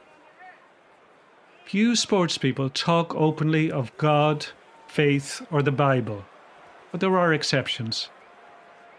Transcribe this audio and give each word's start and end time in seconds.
Few 1.65 1.93
sportspeople 1.93 2.71
talk 2.75 3.15
openly 3.15 3.73
of 3.73 3.97
God, 3.97 4.49
faith, 4.87 5.41
or 5.51 5.63
the 5.63 5.73
Bible, 5.73 6.27
but 6.93 7.01
there 7.01 7.17
are 7.17 7.33
exceptions. 7.33 8.11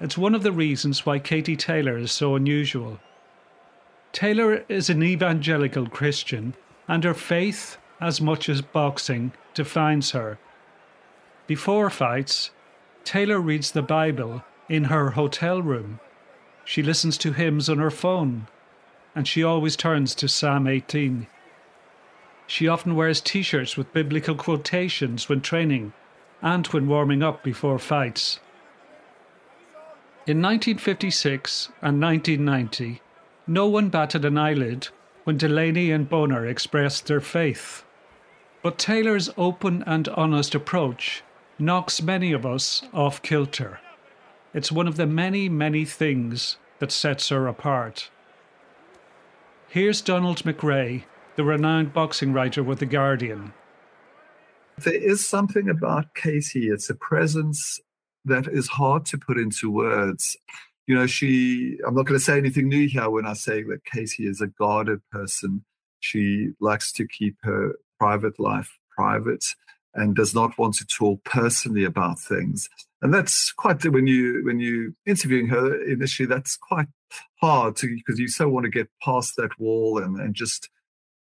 It's 0.01 0.17
one 0.17 0.35
of 0.35 0.43
the 0.43 0.51
reasons 0.51 1.05
why 1.05 1.19
Katie 1.19 1.55
Taylor 1.55 1.97
is 1.97 2.11
so 2.11 2.35
unusual. 2.35 2.99
Taylor 4.11 4.65
is 4.67 4.89
an 4.89 5.01
evangelical 5.01 5.87
Christian, 5.87 6.53
and 6.87 7.03
her 7.05 7.13
faith, 7.13 7.77
as 8.01 8.19
much 8.19 8.49
as 8.49 8.61
boxing, 8.61 9.31
defines 9.53 10.11
her. 10.11 10.37
Before 11.47 11.89
fights, 11.89 12.51
Taylor 13.05 13.39
reads 13.39 13.71
the 13.71 13.81
Bible 13.81 14.43
in 14.67 14.85
her 14.85 15.11
hotel 15.11 15.61
room. 15.61 16.01
She 16.65 16.83
listens 16.83 17.17
to 17.19 17.31
hymns 17.31 17.69
on 17.69 17.77
her 17.77 17.91
phone, 17.91 18.47
and 19.15 19.25
she 19.25 19.43
always 19.43 19.77
turns 19.77 20.13
to 20.15 20.27
Psalm 20.27 20.67
18. 20.67 21.27
She 22.47 22.67
often 22.67 22.95
wears 22.95 23.21
t 23.21 23.41
shirts 23.43 23.77
with 23.77 23.93
biblical 23.93 24.35
quotations 24.35 25.29
when 25.29 25.39
training 25.39 25.93
and 26.41 26.67
when 26.67 26.87
warming 26.87 27.23
up 27.23 27.43
before 27.43 27.79
fights. 27.79 28.39
In 30.27 30.41
1956 30.41 31.69
and 31.83 32.01
1990, 32.01 32.99
no 33.45 33.67
one 33.67 33.89
batted 33.89 34.25
an 34.25 34.39
eyelid 34.39 34.87
when 35.23 35.37
Delaney 35.37 35.91
and 35.91 36.09
Bonner 36.09 36.47
expressed 36.47 37.05
their 37.05 37.21
faith. 37.21 37.83
But 38.63 38.79
Taylor's 38.79 39.29
open 39.37 39.83
and 39.85 40.07
honest 40.09 40.55
approach 40.55 41.21
knocks 41.59 42.01
many 42.01 42.31
of 42.31 42.43
us 42.43 42.81
off 42.91 43.21
kilter. 43.21 43.79
It's 44.51 44.71
one 44.71 44.87
of 44.87 44.97
the 44.97 45.05
many, 45.05 45.47
many 45.47 45.85
things 45.85 46.57
that 46.79 46.91
sets 46.91 47.29
her 47.29 47.47
apart. 47.47 48.09
Here's 49.67 50.01
Donald 50.01 50.39
McRae, 50.39 51.03
the 51.35 51.43
renowned 51.43 51.93
boxing 51.93 52.33
writer 52.33 52.63
with 52.63 52.79
The 52.79 52.87
Guardian. 52.87 53.53
There 54.79 54.91
is 54.91 55.23
something 55.23 55.69
about 55.69 56.15
Katie. 56.15 56.69
it's 56.69 56.89
a 56.89 56.95
presence 56.95 57.79
that 58.25 58.47
is 58.47 58.67
hard 58.67 59.05
to 59.05 59.17
put 59.17 59.37
into 59.37 59.71
words. 59.71 60.35
You 60.87 60.95
know, 60.95 61.07
she, 61.07 61.77
I'm 61.87 61.95
not 61.95 62.05
going 62.05 62.19
to 62.19 62.23
say 62.23 62.37
anything 62.37 62.67
new 62.67 62.87
here 62.87 63.09
when 63.09 63.25
I 63.25 63.33
say 63.33 63.63
that 63.63 63.85
Katie 63.85 64.27
is 64.27 64.41
a 64.41 64.47
guarded 64.47 65.01
person. 65.11 65.63
She 65.99 66.49
likes 66.59 66.91
to 66.93 67.07
keep 67.07 67.37
her 67.43 67.75
private 67.99 68.39
life 68.39 68.77
private 68.95 69.45
and 69.93 70.15
does 70.15 70.35
not 70.35 70.57
want 70.57 70.75
to 70.75 70.85
talk 70.85 71.23
personally 71.23 71.85
about 71.85 72.19
things. 72.19 72.69
And 73.01 73.13
that's 73.13 73.51
quite 73.51 73.83
when 73.85 74.07
you 74.07 74.41
when 74.43 74.59
you 74.59 74.95
interviewing 75.05 75.47
her 75.47 75.81
initially, 75.83 76.27
that's 76.27 76.57
quite 76.57 76.87
hard 77.41 77.75
to 77.77 77.87
because 77.87 78.19
you 78.19 78.27
so 78.27 78.49
want 78.49 78.65
to 78.65 78.69
get 78.69 78.89
past 79.03 79.35
that 79.37 79.57
wall 79.59 79.97
and, 79.97 80.19
and 80.19 80.33
just 80.35 80.69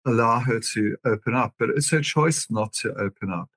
allow 0.06 0.40
her 0.40 0.60
to 0.74 0.96
open 1.04 1.34
up. 1.34 1.54
But 1.58 1.70
it's 1.70 1.90
her 1.90 2.00
choice 2.00 2.46
not 2.50 2.72
to 2.82 2.92
open 2.94 3.30
up. 3.30 3.48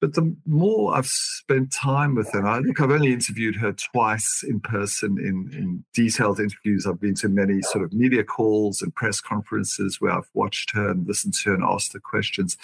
But 0.00 0.14
the 0.14 0.34
more 0.46 0.96
I've 0.96 1.06
spent 1.06 1.72
time 1.72 2.14
with 2.14 2.32
her, 2.32 2.46
I 2.46 2.62
think 2.62 2.80
I've 2.80 2.90
only 2.90 3.12
interviewed 3.12 3.56
her 3.56 3.72
twice 3.72 4.42
in 4.42 4.58
person 4.60 5.18
in, 5.18 5.50
in 5.52 5.84
detailed 5.92 6.40
interviews. 6.40 6.86
I've 6.86 7.00
been 7.00 7.14
to 7.16 7.28
many 7.28 7.60
sort 7.60 7.84
of 7.84 7.92
media 7.92 8.24
calls 8.24 8.80
and 8.80 8.94
press 8.94 9.20
conferences 9.20 10.00
where 10.00 10.12
I've 10.12 10.30
watched 10.32 10.70
her 10.72 10.88
and 10.88 11.06
listened 11.06 11.34
to 11.42 11.50
her 11.50 11.54
and 11.54 11.64
asked 11.64 11.92
her 11.92 12.00
questions. 12.00 12.56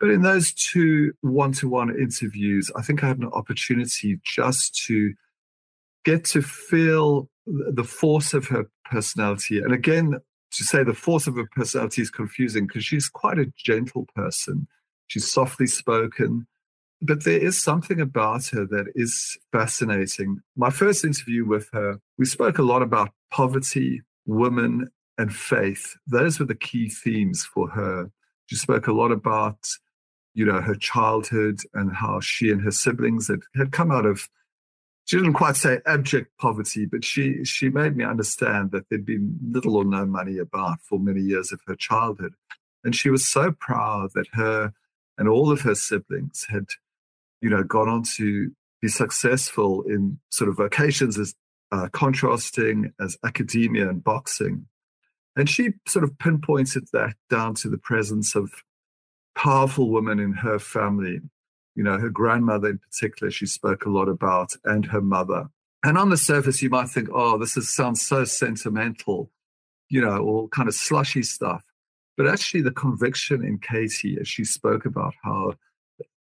But 0.00 0.08
in 0.08 0.22
those 0.22 0.52
two 0.54 1.12
one 1.20 1.52
to 1.52 1.68
one 1.68 1.90
interviews, 1.90 2.70
I 2.74 2.80
think 2.80 3.04
I 3.04 3.08
had 3.08 3.18
an 3.18 3.30
opportunity 3.32 4.18
just 4.24 4.74
to 4.86 5.12
get 6.06 6.24
to 6.26 6.40
feel 6.40 7.28
the 7.46 7.84
force 7.84 8.32
of 8.32 8.46
her 8.46 8.64
personality. 8.90 9.58
And 9.58 9.74
again, 9.74 10.14
to 10.52 10.64
say 10.64 10.82
the 10.84 10.94
force 10.94 11.26
of 11.26 11.36
her 11.36 11.48
personality 11.54 12.00
is 12.00 12.10
confusing 12.10 12.66
because 12.66 12.84
she's 12.84 13.08
quite 13.10 13.38
a 13.38 13.52
gentle 13.58 14.06
person. 14.14 14.66
She's 15.08 15.30
softly 15.30 15.66
spoken 15.66 16.46
but 17.00 17.24
there 17.24 17.38
is 17.38 17.60
something 17.60 18.00
about 18.00 18.46
her 18.48 18.66
that 18.66 18.86
is 18.94 19.38
fascinating. 19.52 20.40
My 20.56 20.70
first 20.70 21.04
interview 21.04 21.44
with 21.44 21.68
her, 21.72 22.00
we 22.18 22.24
spoke 22.24 22.58
a 22.58 22.62
lot 22.62 22.82
about 22.82 23.10
poverty, 23.30 24.02
women, 24.26 24.90
and 25.16 25.34
faith. 25.34 25.96
Those 26.06 26.38
were 26.38 26.46
the 26.46 26.54
key 26.54 26.88
themes 26.88 27.44
for 27.44 27.68
her. 27.70 28.10
She 28.46 28.56
spoke 28.56 28.86
a 28.86 28.92
lot 28.92 29.12
about, 29.12 29.58
you 30.34 30.44
know, 30.44 30.60
her 30.60 30.74
childhood 30.74 31.60
and 31.74 31.94
how 31.94 32.20
she 32.20 32.50
and 32.50 32.62
her 32.62 32.70
siblings 32.70 33.28
had, 33.28 33.40
had 33.56 33.72
come 33.72 33.90
out 33.90 34.06
of 34.06 34.28
she 35.08 35.16
didn't 35.16 35.32
quite 35.32 35.56
say 35.56 35.80
abject 35.86 36.36
poverty, 36.36 36.84
but 36.84 37.02
she 37.02 37.42
she 37.42 37.70
made 37.70 37.96
me 37.96 38.04
understand 38.04 38.72
that 38.72 38.90
there'd 38.90 39.06
been 39.06 39.38
little 39.42 39.76
or 39.76 39.84
no 39.86 40.04
money 40.04 40.36
about 40.36 40.82
for 40.82 40.98
many 40.98 41.22
years 41.22 41.50
of 41.50 41.62
her 41.66 41.76
childhood. 41.76 42.34
And 42.84 42.94
she 42.94 43.08
was 43.08 43.26
so 43.26 43.52
proud 43.52 44.10
that 44.14 44.26
her 44.34 44.74
and 45.16 45.26
all 45.26 45.50
of 45.50 45.62
her 45.62 45.74
siblings 45.74 46.46
had, 46.50 46.66
you 47.40 47.50
know, 47.50 47.62
gone 47.62 47.88
on 47.88 48.02
to 48.16 48.50
be 48.80 48.88
successful 48.88 49.82
in 49.82 50.18
sort 50.30 50.48
of 50.48 50.56
vocations 50.56 51.18
as 51.18 51.34
uh, 51.72 51.88
contrasting 51.92 52.92
as 53.00 53.16
academia 53.24 53.88
and 53.88 54.02
boxing. 54.02 54.66
And 55.36 55.48
she 55.48 55.70
sort 55.86 56.04
of 56.04 56.18
pinpointed 56.18 56.88
that 56.92 57.14
down 57.30 57.54
to 57.56 57.68
the 57.68 57.78
presence 57.78 58.34
of 58.34 58.50
powerful 59.34 59.90
women 59.90 60.18
in 60.18 60.32
her 60.32 60.58
family 60.58 61.20
you 61.78 61.84
know, 61.84 61.96
her 61.96 62.10
grandmother 62.10 62.70
in 62.70 62.78
particular, 62.78 63.30
she 63.30 63.46
spoke 63.46 63.86
a 63.86 63.88
lot 63.88 64.08
about, 64.08 64.50
and 64.64 64.84
her 64.86 65.00
mother. 65.00 65.48
And 65.84 65.96
on 65.96 66.08
the 66.08 66.16
surface, 66.16 66.60
you 66.60 66.70
might 66.70 66.88
think, 66.88 67.08
oh, 67.14 67.38
this 67.38 67.56
is, 67.56 67.72
sounds 67.72 68.04
so 68.04 68.24
sentimental, 68.24 69.30
you 69.88 70.00
know, 70.00 70.18
all 70.18 70.48
kind 70.48 70.68
of 70.68 70.74
slushy 70.74 71.22
stuff. 71.22 71.62
But 72.16 72.26
actually, 72.26 72.62
the 72.62 72.72
conviction 72.72 73.44
in 73.44 73.60
Katie, 73.60 74.18
as 74.20 74.26
she 74.26 74.44
spoke 74.44 74.86
about 74.86 75.14
how 75.22 75.54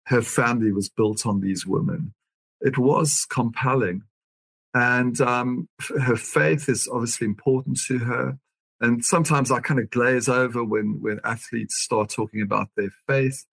her 0.07 0.23
family 0.23 0.73
was 0.73 0.89
built 0.89 1.27
on 1.27 1.41
these 1.41 1.67
women, 1.67 2.13
it 2.61 2.79
was 2.79 3.27
compelling. 3.29 4.03
And 4.77 5.21
um, 5.21 5.69
her 6.01 6.17
faith 6.17 6.69
is 6.69 6.89
obviously 6.93 7.27
important 7.27 7.79
to 7.87 7.99
her. 7.99 8.39
And 8.81 9.05
sometimes 9.05 9.53
I 9.53 9.61
kind 9.61 9.79
of 9.79 9.89
glaze 9.89 10.29
over 10.29 10.65
when, 10.65 10.99
when 11.01 11.21
athletes 11.23 11.77
start 11.77 12.11
talking 12.11 12.43
about 12.43 12.71
their 12.77 12.91
faith 13.07 13.45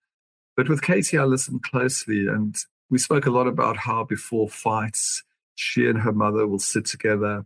but 0.57 0.69
with 0.69 0.81
Katie, 0.81 1.17
I 1.17 1.23
listened 1.23 1.63
closely, 1.63 2.27
and 2.27 2.55
we 2.89 2.97
spoke 2.97 3.25
a 3.25 3.31
lot 3.31 3.47
about 3.47 3.77
how 3.77 4.03
before 4.03 4.49
fights, 4.49 5.23
she 5.55 5.87
and 5.87 5.99
her 6.01 6.11
mother 6.11 6.45
will 6.45 6.59
sit 6.59 6.85
together 6.85 7.45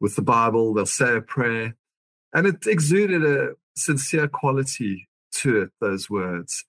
with 0.00 0.16
the 0.16 0.22
Bible, 0.22 0.74
they'll 0.74 0.86
say 0.86 1.16
a 1.16 1.20
prayer, 1.20 1.74
and 2.32 2.46
it 2.46 2.66
exuded 2.66 3.24
a 3.24 3.54
sincere 3.76 4.28
quality 4.28 5.08
to 5.32 5.62
it, 5.62 5.70
those 5.80 6.08
words. 6.08 6.64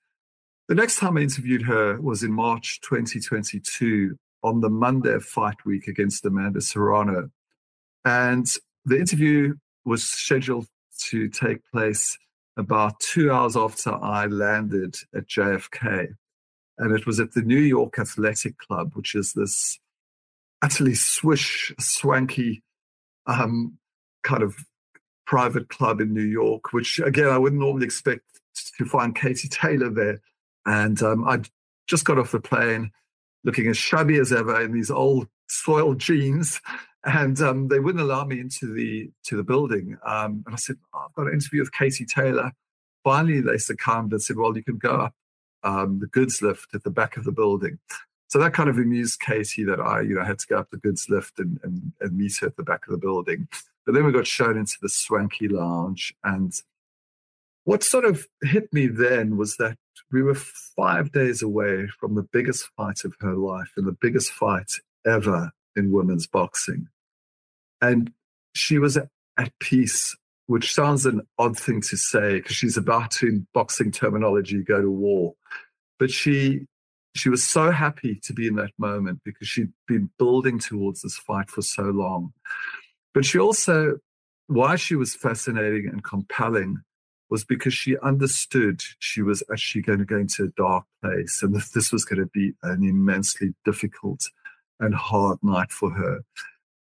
The 0.67 0.75
next 0.75 0.97
time 0.97 1.17
I 1.17 1.21
interviewed 1.21 1.61
her 1.61 1.99
was 2.01 2.23
in 2.23 2.33
March 2.33 2.81
2022 2.81 4.17
on 4.43 4.59
the 4.59 4.69
Monday 4.69 5.13
of 5.13 5.23
fight 5.23 5.55
week 5.65 5.87
against 5.87 6.25
Amanda 6.25 6.59
Serrano. 6.59 7.29
And 8.03 8.45
the 8.83 8.99
interview 8.99 9.55
was 9.85 10.03
scheduled 10.03 10.67
to 11.09 11.29
take 11.29 11.59
place 11.71 12.17
about 12.57 12.99
two 12.99 13.31
hours 13.31 13.55
after 13.55 13.93
I 13.93 14.25
landed 14.25 14.97
at 15.15 15.27
JFK. 15.27 16.09
And 16.77 16.93
it 16.93 17.05
was 17.05 17.21
at 17.21 17.31
the 17.31 17.43
New 17.43 17.59
York 17.59 17.97
Athletic 17.97 18.57
Club, 18.57 18.91
which 18.93 19.15
is 19.15 19.31
this 19.33 19.79
utterly 20.61 20.95
swish, 20.95 21.73
swanky 21.79 22.61
um, 23.25 23.77
kind 24.23 24.43
of 24.43 24.57
private 25.25 25.69
club 25.69 26.01
in 26.01 26.13
New 26.13 26.21
York, 26.21 26.73
which 26.73 26.99
again, 26.99 27.29
I 27.29 27.37
wouldn't 27.37 27.61
normally 27.61 27.85
expect 27.85 28.23
to 28.77 28.85
find 28.85 29.15
Katie 29.15 29.47
Taylor 29.47 29.89
there. 29.89 30.19
And 30.67 31.01
um, 31.01 31.27
I 31.27 31.41
just 31.87 32.05
got 32.05 32.19
off 32.19 32.31
the 32.31 32.39
plane 32.39 32.91
looking 33.43 33.67
as 33.67 33.77
shabby 33.77 34.19
as 34.19 34.31
ever 34.31 34.61
in 34.61 34.73
these 34.73 34.91
old 34.91 35.27
soiled 35.47 35.99
jeans 35.99 36.61
and 37.03 37.39
um, 37.41 37.69
they 37.69 37.79
wouldn't 37.79 38.03
allow 38.03 38.25
me 38.25 38.39
into 38.39 38.73
the 38.73 39.09
to 39.23 39.37
the 39.37 39.43
building. 39.43 39.97
Um, 40.05 40.43
and 40.45 40.53
I 40.53 40.57
said, 40.57 40.75
oh, 40.93 41.05
I've 41.05 41.13
got 41.13 41.27
an 41.27 41.33
interview 41.33 41.61
with 41.61 41.71
Katie 41.71 42.05
Taylor. 42.05 42.51
Finally, 43.03 43.41
they 43.41 43.57
succumbed 43.57 44.11
and 44.11 44.21
said, 44.21 44.35
well, 44.35 44.55
you 44.55 44.63
can 44.63 44.77
go 44.77 44.91
up 44.91 45.13
um, 45.63 45.99
the 45.99 46.07
goods 46.07 46.41
lift 46.41 46.73
at 46.73 46.83
the 46.83 46.89
back 46.89 47.17
of 47.17 47.23
the 47.23 47.31
building. 47.31 47.79
So 48.27 48.39
that 48.39 48.53
kind 48.53 48.69
of 48.69 48.77
amused 48.77 49.19
Katie 49.19 49.63
that 49.63 49.79
I, 49.79 50.01
you 50.01 50.15
know, 50.15 50.23
had 50.23 50.39
to 50.39 50.47
go 50.47 50.57
up 50.57 50.69
the 50.69 50.77
goods 50.77 51.07
lift 51.09 51.39
and, 51.39 51.59
and, 51.63 51.93
and 52.01 52.17
meet 52.17 52.37
her 52.37 52.47
at 52.47 52.57
the 52.57 52.63
back 52.63 52.85
of 52.85 52.91
the 52.91 52.97
building. 52.97 53.47
But 53.85 53.93
then 53.93 54.05
we 54.05 54.11
got 54.11 54.27
shown 54.27 54.57
into 54.57 54.77
the 54.81 54.89
swanky 54.89 55.47
lounge. 55.47 56.13
And 56.23 56.53
what 57.67 57.83
sort 57.83 58.05
of 58.05 58.25
hit 58.43 58.71
me 58.71 58.87
then 58.87 59.35
was 59.35 59.57
that 59.57 59.75
we 60.09 60.23
were 60.23 60.35
five 60.35 61.11
days 61.11 61.41
away 61.41 61.87
from 61.99 62.15
the 62.15 62.23
biggest 62.23 62.69
fight 62.77 63.03
of 63.03 63.13
her 63.19 63.35
life 63.35 63.73
and 63.75 63.85
the 63.85 63.97
biggest 63.99 64.31
fight 64.31 64.71
ever 65.05 65.51
in 65.75 65.91
women's 65.91 66.27
boxing. 66.27 66.87
And 67.81 68.13
she 68.55 68.79
was 68.79 68.95
at 68.95 69.59
peace, 69.59 70.15
which 70.45 70.73
sounds 70.73 71.05
an 71.05 71.27
odd 71.37 71.59
thing 71.59 71.81
to 71.81 71.97
say 71.97 72.35
because 72.35 72.55
she's 72.55 72.77
about 72.77 73.11
to, 73.11 73.27
in 73.27 73.47
boxing 73.53 73.91
terminology, 73.91 74.63
go 74.63 74.81
to 74.81 74.89
war. 74.89 75.33
But 75.99 76.09
she 76.09 76.67
she 77.17 77.27
was 77.27 77.43
so 77.43 77.71
happy 77.71 78.17
to 78.23 78.31
be 78.31 78.47
in 78.47 78.55
that 78.55 78.71
moment 78.77 79.19
because 79.25 79.49
she'd 79.49 79.73
been 79.89 80.09
building 80.17 80.57
towards 80.57 81.01
this 81.01 81.17
fight 81.17 81.49
for 81.49 81.61
so 81.61 81.83
long. 81.83 82.31
But 83.13 83.25
she 83.25 83.39
also, 83.39 83.97
why 84.45 84.77
she 84.77 84.95
was 84.95 85.15
fascinating 85.15 85.89
and 85.91 86.01
compelling 86.01 86.77
was 87.29 87.43
because 87.43 87.73
she 87.73 87.97
understood 87.99 88.81
she 88.99 89.21
was 89.21 89.43
actually 89.51 89.81
going 89.81 89.99
to 89.99 90.05
go 90.05 90.17
into 90.17 90.43
a 90.43 90.61
dark 90.61 90.85
place 91.03 91.41
and 91.41 91.55
this 91.73 91.91
was 91.91 92.05
going 92.05 92.19
to 92.19 92.27
be 92.27 92.53
an 92.63 92.83
immensely 92.83 93.53
difficult 93.65 94.29
and 94.79 94.95
hard 94.95 95.37
night 95.41 95.71
for 95.71 95.91
her. 95.91 96.21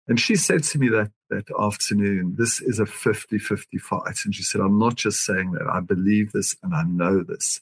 And 0.09 0.21
she 0.21 0.37
said 0.37 0.63
to 0.65 0.79
me 0.79 0.89
that, 0.89 1.11
that 1.31 1.47
afternoon, 1.61 2.37
this 2.39 2.61
is 2.61 2.79
a 2.79 2.87
50 2.87 3.39
50 3.39 3.79
fight. 3.79 4.17
And 4.25 4.35
she 4.35 4.43
said, 4.43 4.61
I'm 4.61 4.79
not 4.79 4.95
just 4.95 5.25
saying 5.25 5.53
that, 5.53 5.67
I 5.67 5.81
believe 5.81 6.33
this 6.33 6.55
and 6.63 6.75
I 6.75 6.85
know 6.85 7.25
this. 7.25 7.61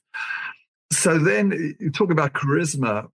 So 0.93 1.19
then 1.19 1.77
you 1.81 1.91
talk 1.91 2.11
about 2.11 2.35
charisma. 2.35 3.09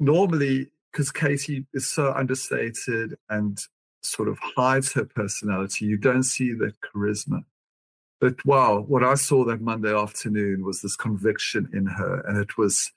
Normally, 0.00 0.70
because 0.90 1.12
Katie 1.12 1.66
is 1.74 1.88
so 1.88 2.12
understated 2.12 3.16
and 3.28 3.58
sort 4.02 4.28
of 4.28 4.38
hides 4.56 4.92
her 4.94 5.04
personality, 5.04 5.84
you 5.84 5.98
don't 5.98 6.22
see 6.22 6.52
that 6.54 6.74
charisma. 6.80 7.44
But 8.20 8.44
wow, 8.44 8.84
what 8.86 9.02
I 9.02 9.14
saw 9.14 9.44
that 9.46 9.62
Monday 9.62 9.94
afternoon 9.94 10.64
was 10.64 10.82
this 10.82 10.94
conviction 10.94 11.70
in 11.72 11.86
her, 11.86 12.20
and 12.20 12.36
it 12.38 12.58
was 12.58 12.92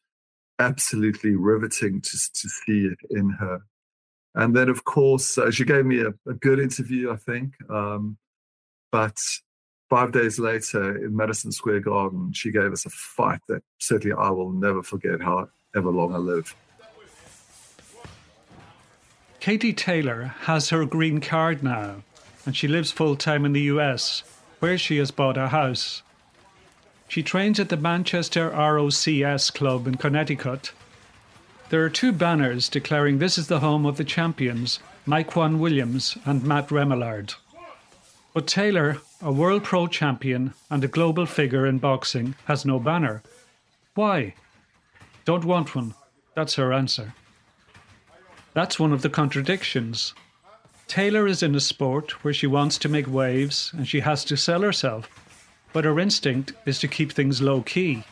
absolutely 0.59 1.35
riveting 1.35 2.01
to, 2.01 2.11
to 2.11 2.49
see 2.49 2.87
it 2.87 2.99
in 3.09 3.29
her. 3.31 3.61
And 4.35 4.55
then, 4.55 4.67
of 4.67 4.83
course, 4.83 5.37
uh, 5.37 5.51
she 5.51 5.63
gave 5.63 5.85
me 5.85 6.01
a, 6.01 6.09
a 6.29 6.33
good 6.33 6.59
interview, 6.59 7.11
I 7.11 7.15
think. 7.15 7.53
Um, 7.69 8.17
but 8.91 9.17
five 9.89 10.11
days 10.11 10.39
later 10.39 11.03
in 11.05 11.15
Madison 11.15 11.51
Square 11.51 11.81
Garden, 11.81 12.33
she 12.33 12.51
gave 12.51 12.71
us 12.71 12.85
a 12.85 12.89
fight 12.89 13.39
that 13.47 13.63
certainly 13.80 14.15
I 14.18 14.30
will 14.30 14.51
never 14.51 14.83
forget 14.83 15.21
however 15.21 15.49
long 15.75 16.13
I 16.13 16.18
live. 16.18 16.56
Katie 19.39 19.73
Taylor 19.73 20.35
has 20.42 20.69
her 20.69 20.85
green 20.85 21.19
card 21.19 21.63
now, 21.63 22.03
and 22.45 22.56
she 22.56 22.68
lives 22.68 22.92
full 22.92 23.15
time 23.15 23.45
in 23.45 23.51
the 23.51 23.63
US, 23.63 24.23
where 24.63 24.77
she 24.77 24.97
has 24.97 25.11
bought 25.11 25.37
a 25.37 25.49
house. 25.49 26.01
She 27.07 27.21
trains 27.21 27.59
at 27.59 27.69
the 27.69 27.77
Manchester 27.77 28.49
ROCS 28.49 29.51
Club 29.53 29.85
in 29.85 29.95
Connecticut 29.95 30.71
there 31.73 31.83
are 31.83 31.89
two 31.89 32.11
banners 32.11 32.69
declaring 32.69 33.17
this 33.17 33.35
is 33.35 33.47
the 33.47 33.59
home 33.59 33.87
of 33.87 33.97
the 33.97 34.03
champions, 34.03 34.77
Mykquan 35.07 35.57
Williams 35.57 36.15
and 36.23 36.43
Matt 36.43 36.67
Remillard. 36.67 37.33
But 38.31 38.45
Taylor, 38.45 38.99
a 39.23 39.31
world 39.31 39.63
pro 39.63 39.87
champion 39.87 40.53
and 40.69 40.83
a 40.83 40.87
global 40.87 41.25
figure 41.25 41.65
in 41.65 41.79
boxing, 41.79 42.35
has 42.45 42.63
no 42.63 42.79
banner. 42.79 43.23
Why? 43.95 44.35
Don't 45.25 45.45
want 45.45 45.73
one. 45.73 45.95
That's 46.35 46.53
her 46.57 46.71
answer. 46.71 47.15
That's 48.53 48.79
one 48.79 48.93
of 48.93 49.01
the 49.01 49.09
contradictions. 49.09 50.13
Taylor 50.94 51.26
is 51.26 51.42
in 51.42 51.56
a 51.56 51.59
sport 51.59 52.23
where 52.23 52.35
she 52.35 52.45
wants 52.45 52.78
to 52.78 52.88
make 52.88 53.07
waves 53.07 53.71
and 53.76 53.88
she 53.88 54.02
has 54.02 54.23
to 54.26 54.38
sell 54.38 54.62
herself, 54.62 55.09
but 55.73 55.85
her 55.85 56.00
instinct 56.00 56.54
is 56.68 56.78
to 56.78 56.88
keep 56.88 57.12
things 57.12 57.42
low 57.42 57.64
key. 57.64 58.04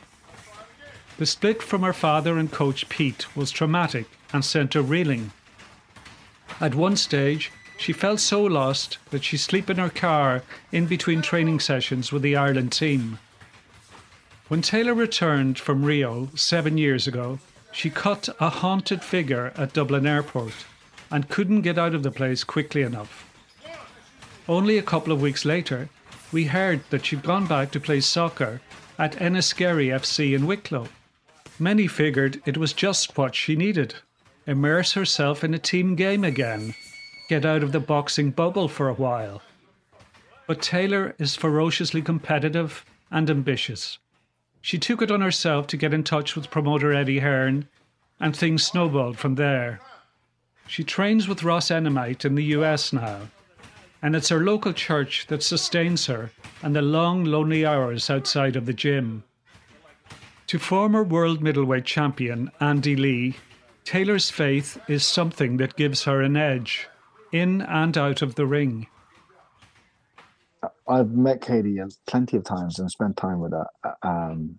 The 1.20 1.28
split 1.28 1.62
from 1.62 1.84
her 1.84 1.94
father 1.94 2.40
and 2.40 2.52
coach 2.52 2.90
Pete 2.90 3.36
was 3.36 3.52
traumatic 3.52 4.08
and 4.34 4.44
sent 4.44 4.74
her 4.74 4.82
reeling. 4.82 5.32
At 6.60 6.74
one 6.74 6.96
stage, 6.96 7.52
she 7.78 7.94
felt 7.94 8.20
so 8.20 8.42
lost 8.42 8.98
that 9.12 9.24
she 9.24 9.38
slept 9.38 9.70
in 9.70 9.78
her 9.78 9.92
car 9.92 10.42
in 10.72 10.88
between 10.88 11.22
training 11.22 11.60
sessions 11.60 12.12
with 12.12 12.24
the 12.24 12.36
Ireland 12.36 12.72
team. 12.72 13.20
When 14.48 14.64
Taylor 14.64 14.96
returned 14.96 15.60
from 15.60 15.86
Rio 15.86 16.30
seven 16.34 16.80
years 16.80 17.06
ago, 17.06 17.38
she 17.72 17.92
cut 17.92 18.28
a 18.40 18.50
haunted 18.50 19.04
figure 19.04 19.54
at 19.56 19.74
Dublin 19.74 20.08
Airport 20.08 20.66
and 21.12 21.30
couldn't 21.30 21.62
get 21.62 21.78
out 21.78 21.94
of 21.94 22.04
the 22.04 22.12
place 22.12 22.44
quickly 22.44 22.82
enough. 22.82 23.28
Only 24.48 24.78
a 24.78 24.84
couple 24.84 25.14
of 25.14 25.22
weeks 25.22 25.46
later, 25.46 25.90
we 26.32 26.46
heard 26.46 26.82
that 26.90 27.06
she'd 27.06 27.24
gone 27.24 27.46
back 27.46 27.72
to 27.72 27.80
play 27.80 28.00
soccer 28.00 28.62
at 28.98 29.18
Enniskerry 29.18 29.88
FC 29.88 30.34
in 30.34 30.48
Wicklow. 30.48 30.88
Many 31.60 31.88
figured 31.88 32.42
it 32.46 32.58
was 32.58 32.74
just 32.74 33.18
what 33.18 33.36
she 33.36 33.56
needed 33.56 33.96
immerse 34.48 34.94
herself 34.94 35.44
in 35.44 35.54
a 35.54 35.60
team 35.60 35.96
game 35.96 36.24
again, 36.24 36.74
get 37.30 37.46
out 37.46 37.64
of 37.64 37.72
the 37.72 37.80
boxing 37.80 38.32
bubble 38.32 38.68
for 38.68 38.90
a 38.90 38.94
while. 38.94 39.42
But 40.48 40.62
Taylor 40.62 41.16
is 41.20 41.36
ferociously 41.36 42.02
competitive 42.02 42.84
and 43.10 43.30
ambitious. 43.30 44.00
She 44.62 44.78
took 44.78 45.02
it 45.02 45.12
on 45.12 45.22
herself 45.22 45.68
to 45.68 45.78
get 45.78 45.94
in 45.94 46.04
touch 46.04 46.36
with 46.36 46.52
promoter 46.52 46.92
Eddie 46.92 47.20
Hearn, 47.20 47.68
and 48.20 48.36
things 48.36 48.64
snowballed 48.64 49.18
from 49.18 49.36
there. 49.36 49.80
She 50.72 50.86
trains 50.86 51.28
with 51.28 51.44
Ross 51.44 51.68
Enamait 51.70 52.24
in 52.24 52.36
the 52.36 52.46
US 52.56 52.94
now, 52.94 53.28
and 54.02 54.16
it's 54.16 54.30
her 54.30 54.40
local 54.40 54.72
church 54.72 55.28
that 55.28 55.44
sustains 55.44 56.06
her 56.06 56.32
and 56.64 56.74
the 56.74 56.82
long, 56.82 57.26
lonely 57.26 57.66
hours 57.66 58.10
outside 58.10 58.56
of 58.56 58.66
the 58.66 58.72
gym. 58.72 59.26
To 60.48 60.58
former 60.58 61.04
world 61.04 61.42
middleweight 61.42 61.84
champion 61.84 62.52
Andy 62.62 62.96
Lee, 62.96 63.36
Taylor's 63.84 64.30
faith 64.30 64.82
is 64.88 65.06
something 65.06 65.58
that 65.58 65.76
gives 65.76 66.06
her 66.06 66.22
an 66.22 66.38
edge, 66.38 66.88
in 67.34 67.62
and 67.64 67.98
out 67.98 68.22
of 68.22 68.36
the 68.36 68.46
ring. 68.46 68.88
I've 70.88 71.12
met 71.12 71.42
Katie 71.42 71.82
plenty 72.08 72.38
of 72.38 72.46
times 72.46 72.80
and 72.80 72.90
spent 72.90 73.18
time 73.18 73.42
with 73.42 73.52
her, 73.52 73.68
um, 74.04 74.56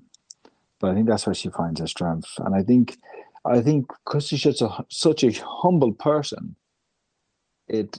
but 0.79 0.91
I 0.91 0.95
think 0.95 1.09
that's 1.09 1.25
where 1.25 1.35
she 1.35 1.49
finds 1.49 1.81
her 1.81 1.87
strength. 1.87 2.29
And 2.37 2.55
I 2.55 2.63
think, 2.63 2.99
I 3.45 3.61
think 3.61 3.89
because 4.05 4.27
she's 4.29 4.43
such 4.43 4.61
a 4.61 4.85
such 4.89 5.25
a 5.25 5.33
humble 5.33 5.93
person, 5.93 6.57
it 7.69 7.99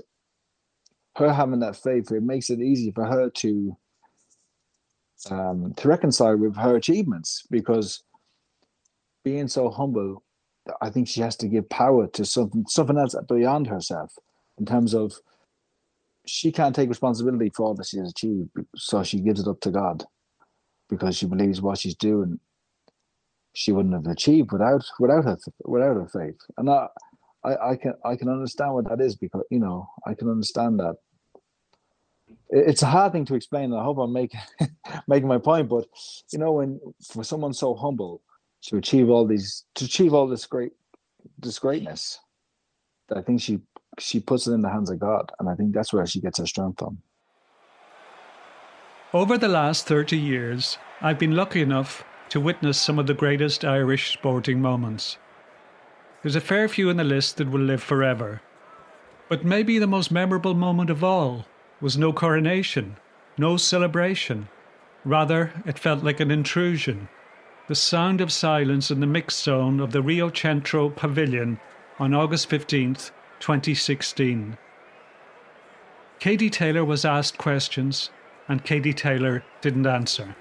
her 1.18 1.32
having 1.32 1.60
that 1.60 1.76
faith 1.76 2.12
it 2.12 2.24
makes 2.24 2.50
it 2.50 2.60
easy 2.60 2.92
for 2.92 3.06
her 3.06 3.30
to 3.30 3.78
um, 5.30 5.74
to 5.78 5.88
reconcile 5.88 6.38
with 6.38 6.56
her 6.58 6.76
achievements 6.76 7.44
because 7.50 8.04
being 9.24 9.48
so 9.48 9.70
humble, 9.70 10.24
I 10.82 10.90
think 10.90 11.08
she 11.08 11.22
has 11.22 11.36
to 11.38 11.48
give 11.48 11.70
power 11.70 12.08
to 12.08 12.26
something 12.26 12.66
something 12.68 12.98
else 12.98 13.16
beyond 13.28 13.68
herself 13.68 14.14
in 14.58 14.66
terms 14.66 14.94
of 14.94 15.14
she 16.26 16.52
can't 16.52 16.76
take 16.76 16.90
responsibility 16.90 17.52
for 17.54 17.66
all 17.66 17.76
that 17.76 17.88
she 17.88 17.98
has 17.98 18.12
achieved, 18.12 18.50
so 18.78 19.04
she 19.04 19.20
gives 19.20 19.42
it 19.42 19.48
up 19.48 19.60
to 19.62 19.72
God 19.72 20.06
because 20.90 21.18
she 21.18 21.26
believes 21.26 21.62
what 21.62 21.80
she's 21.80 21.96
doing 21.96 22.40
she 23.54 23.72
wouldn't 23.72 23.94
have 23.94 24.08
achieved 24.08 24.52
without 24.52 24.84
without 25.00 25.24
her 25.24 25.38
without 25.64 25.96
her 25.96 26.08
faith. 26.08 26.40
And 26.58 26.70
I, 26.70 26.88
I, 27.44 27.72
I 27.72 27.76
can 27.76 27.94
I 28.04 28.16
can 28.16 28.30
understand 28.30 28.74
what 28.74 28.90
that 28.90 29.00
is 29.00 29.16
because 29.16 29.44
you 29.50 29.60
know 29.60 29.88
I 30.06 30.14
can 30.14 30.30
understand 30.30 30.80
that. 30.80 30.96
It's 32.50 32.84
a 32.84 32.88
hard 32.88 33.14
thing 33.14 33.26
to 33.26 33.36
explain, 33.36 33.74
I 33.74 33.84
hope 33.84 33.98
I'm 33.98 34.14
making 34.14 34.40
making 35.08 35.28
my 35.28 35.38
point. 35.38 35.70
But 35.70 35.86
you 36.32 36.40
know, 36.40 36.54
when 36.54 36.80
for 37.12 37.24
someone 37.24 37.54
so 37.54 37.76
humble 37.76 38.22
to 38.64 38.78
achieve 38.78 39.10
all 39.10 39.26
these 39.26 39.66
to 39.76 39.86
achieve 39.86 40.14
all 40.14 40.28
this 40.28 40.46
great 40.46 40.74
this 41.40 41.60
greatness, 41.60 42.20
I 43.16 43.22
think 43.22 43.42
she 43.42 43.60
she 44.00 44.20
puts 44.20 44.48
it 44.48 44.54
in 44.54 44.62
the 44.62 44.70
hands 44.70 44.90
of 44.90 45.00
God, 45.00 45.32
and 45.40 45.48
I 45.48 45.56
think 45.56 45.74
that's 45.74 45.94
where 45.94 46.06
she 46.08 46.22
gets 46.22 46.40
her 46.40 46.48
strength 46.48 46.80
from. 46.80 46.98
Over 49.14 49.38
the 49.38 49.48
last 49.48 49.86
30 49.86 50.18
years, 50.18 50.80
I've 51.00 51.20
been 51.20 51.36
lucky 51.36 51.62
enough 51.62 52.04
to 52.30 52.40
witness 52.40 52.80
some 52.80 53.00
of 53.00 53.08
the 53.08 53.14
greatest 53.14 53.64
Irish 53.64 54.12
sporting 54.14 54.62
moments. 54.62 55.18
There's 56.22 56.36
a 56.36 56.42
fair 56.42 56.68
few 56.70 56.90
in 56.90 56.98
the 56.98 57.04
list 57.04 57.38
that 57.38 57.50
will 57.50 57.62
live 57.62 57.84
forever. 57.84 58.42
But 59.30 59.44
maybe 59.44 59.78
the 59.78 59.88
most 59.88 60.12
memorable 60.12 60.54
moment 60.54 60.90
of 60.90 61.04
all 61.04 61.46
was 61.82 61.98
no 61.98 62.14
coronation, 62.14 62.98
no 63.38 63.58
celebration. 63.58 64.48
Rather, 65.04 65.52
it 65.66 65.80
felt 65.80 66.04
like 66.04 66.20
an 66.20 66.32
intrusion. 66.32 67.10
The 67.68 67.76
sound 67.76 68.22
of 68.22 68.32
silence 68.32 68.90
in 68.92 69.00
the 69.00 69.08
mixed 69.08 69.44
zone 69.44 69.80
of 69.80 69.92
the 69.92 70.02
Riocentro 70.02 70.96
Pavilion 70.96 71.60
on 72.00 72.14
August 72.14 72.50
15th, 72.50 73.12
2016. 73.40 74.58
Katie 76.20 76.50
Taylor 76.50 76.86
was 76.86 77.04
asked 77.04 77.38
questions, 77.38 78.10
and 78.48 78.64
Katie 78.64 78.94
Taylor 78.94 79.44
didn't 79.62 79.86
answer. 79.86 80.36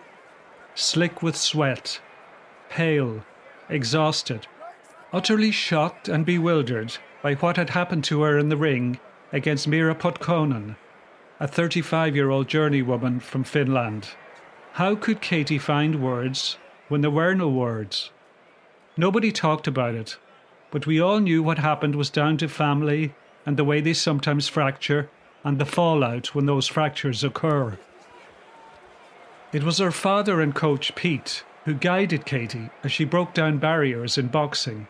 Slick 0.75 1.23
with 1.23 1.37
sweat, 1.37 2.01
pale, 2.71 3.25
exhausted, 3.69 4.47
utterly 5.13 5.51
shocked 5.51 6.09
and 6.09 6.25
bewildered 6.25 6.97
by 7.23 7.35
what 7.35 7.57
had 7.57 7.71
happened 7.71 8.05
to 8.05 8.23
her 8.23 8.39
in 8.39 8.49
the 8.49 8.57
ring 8.57 8.99
against 9.33 9.69
Mira 9.69 9.95
Potkonen, 9.95 10.77
a 11.39 11.47
35 11.47 12.17
year 12.17 12.31
old 12.31 12.49
journeywoman 12.49 13.21
from 13.21 13.45
Finland. 13.45 14.09
How 14.73 14.95
could 14.95 15.21
Katie 15.21 15.59
find 15.59 16.03
words 16.03 16.57
when 16.89 17.03
there 17.03 17.11
were 17.11 17.35
no 17.35 17.49
words? 17.49 18.11
Nobody 18.97 19.31
talked 19.31 19.67
about 19.67 19.95
it, 19.95 20.17
but 20.71 20.87
we 20.87 20.99
all 20.99 21.21
knew 21.21 21.43
what 21.43 21.59
happened 21.59 21.97
was 21.97 22.09
down 22.09 22.39
to 22.39 22.49
family 22.49 23.15
and 23.45 23.59
the 23.59 23.65
way 23.65 23.83
they 23.83 23.93
sometimes 23.93 24.49
fracture 24.49 25.11
and 25.45 25.59
the 25.59 25.67
fallout 25.67 26.35
when 26.35 26.47
those 26.47 26.67
fractures 26.67 27.23
occur. 27.23 27.79
It 29.53 29.65
was 29.65 29.79
her 29.79 29.91
father 29.91 30.41
and 30.41 30.55
coach 30.55 30.95
Pete 30.95 31.45
who 31.65 31.75
guided 31.75 32.25
Katie 32.25 32.71
as 32.83 32.91
she 32.91 33.05
broke 33.05 33.35
down 33.35 33.59
barriers 33.59 34.19
in 34.19 34.29
boxing. 34.29 34.89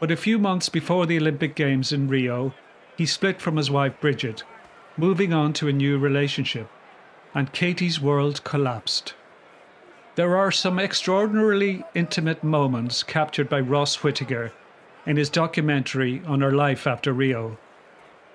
But 0.00 0.10
a 0.10 0.16
few 0.16 0.38
months 0.38 0.68
before 0.68 1.06
the 1.06 1.18
Olympic 1.18 1.54
Games 1.54 1.92
in 1.92 2.08
Rio, 2.08 2.54
he 2.96 3.06
split 3.06 3.40
from 3.40 3.56
his 3.56 3.70
wife 3.70 4.00
Bridget, 4.00 4.42
moving 4.96 5.32
on 5.32 5.52
to 5.54 5.68
a 5.68 5.72
new 5.72 5.98
relationship, 5.98 6.68
and 7.34 7.52
Katie's 7.52 8.00
world 8.00 8.42
collapsed. 8.44 9.14
There 10.16 10.36
are 10.36 10.50
some 10.50 10.78
extraordinarily 10.78 11.84
intimate 11.94 12.42
moments 12.42 13.02
captured 13.02 13.48
by 13.48 13.60
Ross 13.60 14.02
Whitaker 14.02 14.52
in 15.06 15.16
his 15.16 15.30
documentary 15.30 16.22
on 16.26 16.40
her 16.40 16.52
life 16.52 16.86
after 16.86 17.12
Rio. 17.12 17.58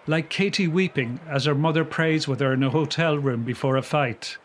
Like 0.08 0.30
Katie 0.30 0.68
weeping 0.68 1.20
as 1.28 1.46
her 1.46 1.56
mother 1.56 1.84
prays 1.84 2.28
with 2.28 2.40
her 2.40 2.54
in 2.54 2.64
a 2.64 2.70
hotel 2.70 3.18
room 3.18 3.44
before 3.44 3.76
a 3.76 3.82
fight. 3.82 4.38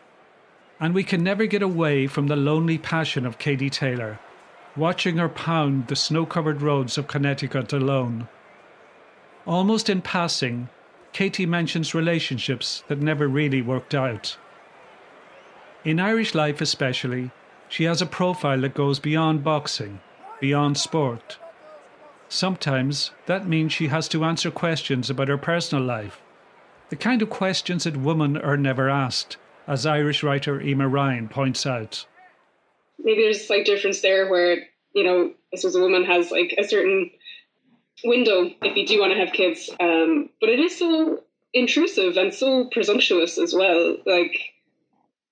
And 0.81 0.93
we 0.93 1.03
can 1.03 1.23
never 1.23 1.45
get 1.45 1.61
away 1.61 2.07
from 2.07 2.27
the 2.27 2.35
lonely 2.35 2.77
passion 2.77 3.25
of 3.25 3.37
Katie 3.37 3.69
Taylor, 3.69 4.19
watching 4.75 5.17
her 5.17 5.29
pound 5.29 5.87
the 5.87 5.95
snow 5.95 6.25
covered 6.25 6.61
roads 6.61 6.97
of 6.97 7.07
Connecticut 7.07 7.71
alone. 7.71 8.27
Almost 9.45 9.89
in 9.89 10.01
passing, 10.01 10.69
Katie 11.13 11.45
mentions 11.45 11.93
relationships 11.93 12.83
that 12.87 12.99
never 12.99 13.27
really 13.27 13.61
worked 13.61 13.93
out. 13.93 14.37
In 15.85 15.99
Irish 15.99 16.33
life, 16.33 16.61
especially, 16.61 17.31
she 17.69 17.83
has 17.85 18.01
a 18.01 18.05
profile 18.05 18.61
that 18.61 18.73
goes 18.73 18.99
beyond 18.99 19.43
boxing, 19.43 19.99
beyond 20.39 20.77
sport. 20.77 21.37
Sometimes 22.27 23.11
that 23.27 23.47
means 23.47 23.71
she 23.71 23.87
has 23.87 24.07
to 24.09 24.23
answer 24.23 24.49
questions 24.49 25.09
about 25.09 25.27
her 25.27 25.37
personal 25.37 25.83
life, 25.83 26.21
the 26.89 26.95
kind 26.95 27.21
of 27.21 27.29
questions 27.29 27.83
that 27.83 27.97
women 27.97 28.37
are 28.37 28.57
never 28.57 28.89
asked, 28.89 29.37
as 29.71 29.85
Irish 29.85 30.21
writer 30.21 30.59
Eimear 30.59 30.91
Ryan 30.91 31.29
points 31.29 31.65
out. 31.65 32.05
Maybe 32.99 33.21
there's 33.21 33.37
a 33.37 33.45
slight 33.45 33.65
difference 33.65 34.01
there 34.01 34.29
where, 34.29 34.57
you 34.93 35.03
know, 35.05 35.31
I 35.53 35.57
suppose 35.57 35.75
a 35.75 35.79
woman 35.79 36.03
has 36.03 36.29
like 36.29 36.53
a 36.57 36.63
certain 36.65 37.09
window 38.03 38.49
if 38.61 38.75
you 38.75 38.85
do 38.85 38.99
want 38.99 39.13
to 39.13 39.19
have 39.19 39.31
kids. 39.31 39.69
Um, 39.79 40.29
but 40.41 40.49
it 40.49 40.59
is 40.59 40.77
so 40.77 41.23
intrusive 41.53 42.17
and 42.17 42.33
so 42.33 42.65
presumptuous 42.65 43.37
as 43.37 43.53
well. 43.53 43.95
Like 44.05 44.37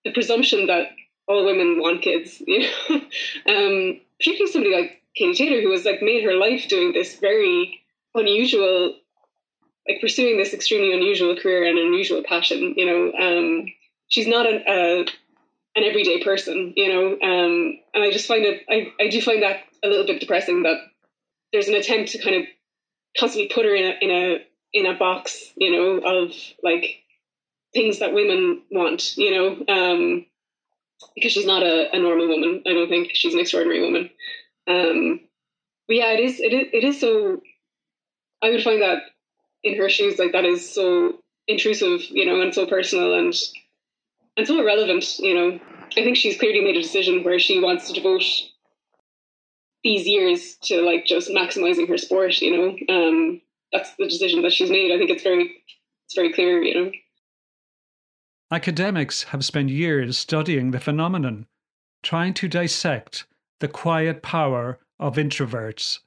the 0.05 0.13
presumption 0.13 0.67
that 0.67 0.91
all 1.27 1.45
women 1.45 1.81
want 1.81 2.01
kids, 2.01 2.41
you 2.47 2.59
know, 2.59 2.95
um, 2.95 3.99
particularly 4.19 4.51
somebody 4.51 4.73
like 4.73 5.01
Katie 5.17 5.33
Taylor, 5.35 5.61
who 5.61 5.71
has 5.71 5.83
like 5.83 6.01
made 6.01 6.23
her 6.23 6.35
life 6.35 6.69
doing 6.69 6.93
this 6.93 7.19
very 7.19 7.81
unusual, 8.15 8.95
like 9.85 9.99
pursuing 9.99 10.37
this 10.37 10.53
extremely 10.53 10.93
unusual 10.93 11.35
career 11.35 11.65
and 11.65 11.77
unusual 11.77 12.23
passion. 12.23 12.73
You 12.77 12.85
know, 12.85 13.11
um, 13.19 13.65
she's 14.09 14.27
not 14.27 14.45
an 14.45 14.63
a, 14.67 15.05
an 15.75 15.83
everyday 15.83 16.23
person. 16.23 16.73
You 16.75 16.89
know, 16.93 17.07
um, 17.13 17.79
and 17.93 18.03
I 18.03 18.11
just 18.11 18.27
find 18.27 18.43
it. 18.43 18.63
I 18.69 18.91
I 19.03 19.07
do 19.09 19.21
find 19.21 19.41
that 19.41 19.61
a 19.83 19.87
little 19.87 20.05
bit 20.05 20.19
depressing 20.19 20.63
that 20.63 20.77
there's 21.53 21.67
an 21.67 21.75
attempt 21.75 22.11
to 22.11 22.21
kind 22.21 22.35
of 22.35 22.43
constantly 23.17 23.51
put 23.53 23.65
her 23.65 23.73
in 23.73 23.85
a 23.85 23.95
in 24.01 24.11
a 24.11 24.37
in 24.73 24.85
a 24.85 24.97
box. 24.97 25.53
You 25.55 25.71
know, 25.71 26.07
of 26.07 26.33
like 26.61 27.03
things 27.73 27.99
that 27.99 28.13
women 28.13 28.61
want. 28.71 29.17
You 29.17 29.31
know. 29.31 29.73
Um, 29.73 30.25
because 31.15 31.31
she's 31.31 31.45
not 31.45 31.63
a, 31.63 31.95
a 31.95 31.99
normal 31.99 32.27
woman. 32.27 32.61
I 32.67 32.73
don't 32.73 32.89
think 32.89 33.11
she's 33.13 33.33
an 33.33 33.39
extraordinary 33.39 33.81
woman. 33.81 34.09
Um, 34.67 35.21
but 35.87 35.95
yeah, 35.95 36.11
it 36.11 36.19
is, 36.19 36.39
it 36.39 36.53
is, 36.53 36.67
it 36.73 36.83
is 36.83 36.99
so, 36.99 37.41
I 38.43 38.49
would 38.49 38.63
find 38.63 38.81
that 38.81 39.03
in 39.63 39.77
her 39.77 39.89
shoes, 39.89 40.19
like 40.19 40.33
that 40.33 40.45
is 40.45 40.69
so 40.69 41.19
intrusive, 41.47 42.01
you 42.09 42.25
know, 42.25 42.41
and 42.41 42.53
so 42.53 42.65
personal 42.65 43.13
and, 43.17 43.33
and 44.39 44.47
so 44.47 44.59
irrelevant, 44.59 45.19
you 45.19 45.33
know. 45.35 45.59
I 45.97 46.03
think 46.03 46.15
she's 46.15 46.37
clearly 46.37 46.61
made 46.61 46.77
a 46.77 46.81
decision 46.81 47.23
where 47.23 47.39
she 47.39 47.59
wants 47.59 47.87
to 47.87 47.93
devote 47.93 48.23
these 49.83 50.07
years 50.07 50.55
to 50.63 50.81
like 50.81 51.05
just 51.05 51.29
maximizing 51.29 51.89
her 51.89 51.97
sport, 51.97 52.41
you 52.41 52.55
know. 52.55 52.95
Um, 52.95 53.41
that's 53.73 53.93
the 53.97 54.07
decision 54.07 54.41
that 54.43 54.53
she's 54.53 54.69
made. 54.69 54.93
I 54.93 54.97
think 54.97 55.09
it's 55.09 55.23
very, 55.23 55.51
it's 56.05 56.15
very 56.15 56.31
clear, 56.31 56.63
you 56.63 56.73
know. 56.73 56.91
Academics 58.51 59.23
have 59.23 59.43
spent 59.43 59.69
years 59.69 60.17
studying 60.17 60.71
the 60.71 60.79
phenomenon, 60.79 61.45
trying 62.01 62.33
to 62.35 62.47
dissect 62.47 63.25
the 63.59 63.67
quiet 63.67 64.23
power 64.23 64.79
of 64.99 65.17
introverts. 65.17 65.99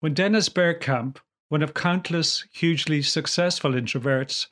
When 0.00 0.14
Dennis 0.14 0.48
Bergkamp, 0.48 1.18
one 1.50 1.62
of 1.62 1.74
countless 1.74 2.46
hugely 2.52 3.02
successful 3.02 3.72
introverts, 3.72 4.46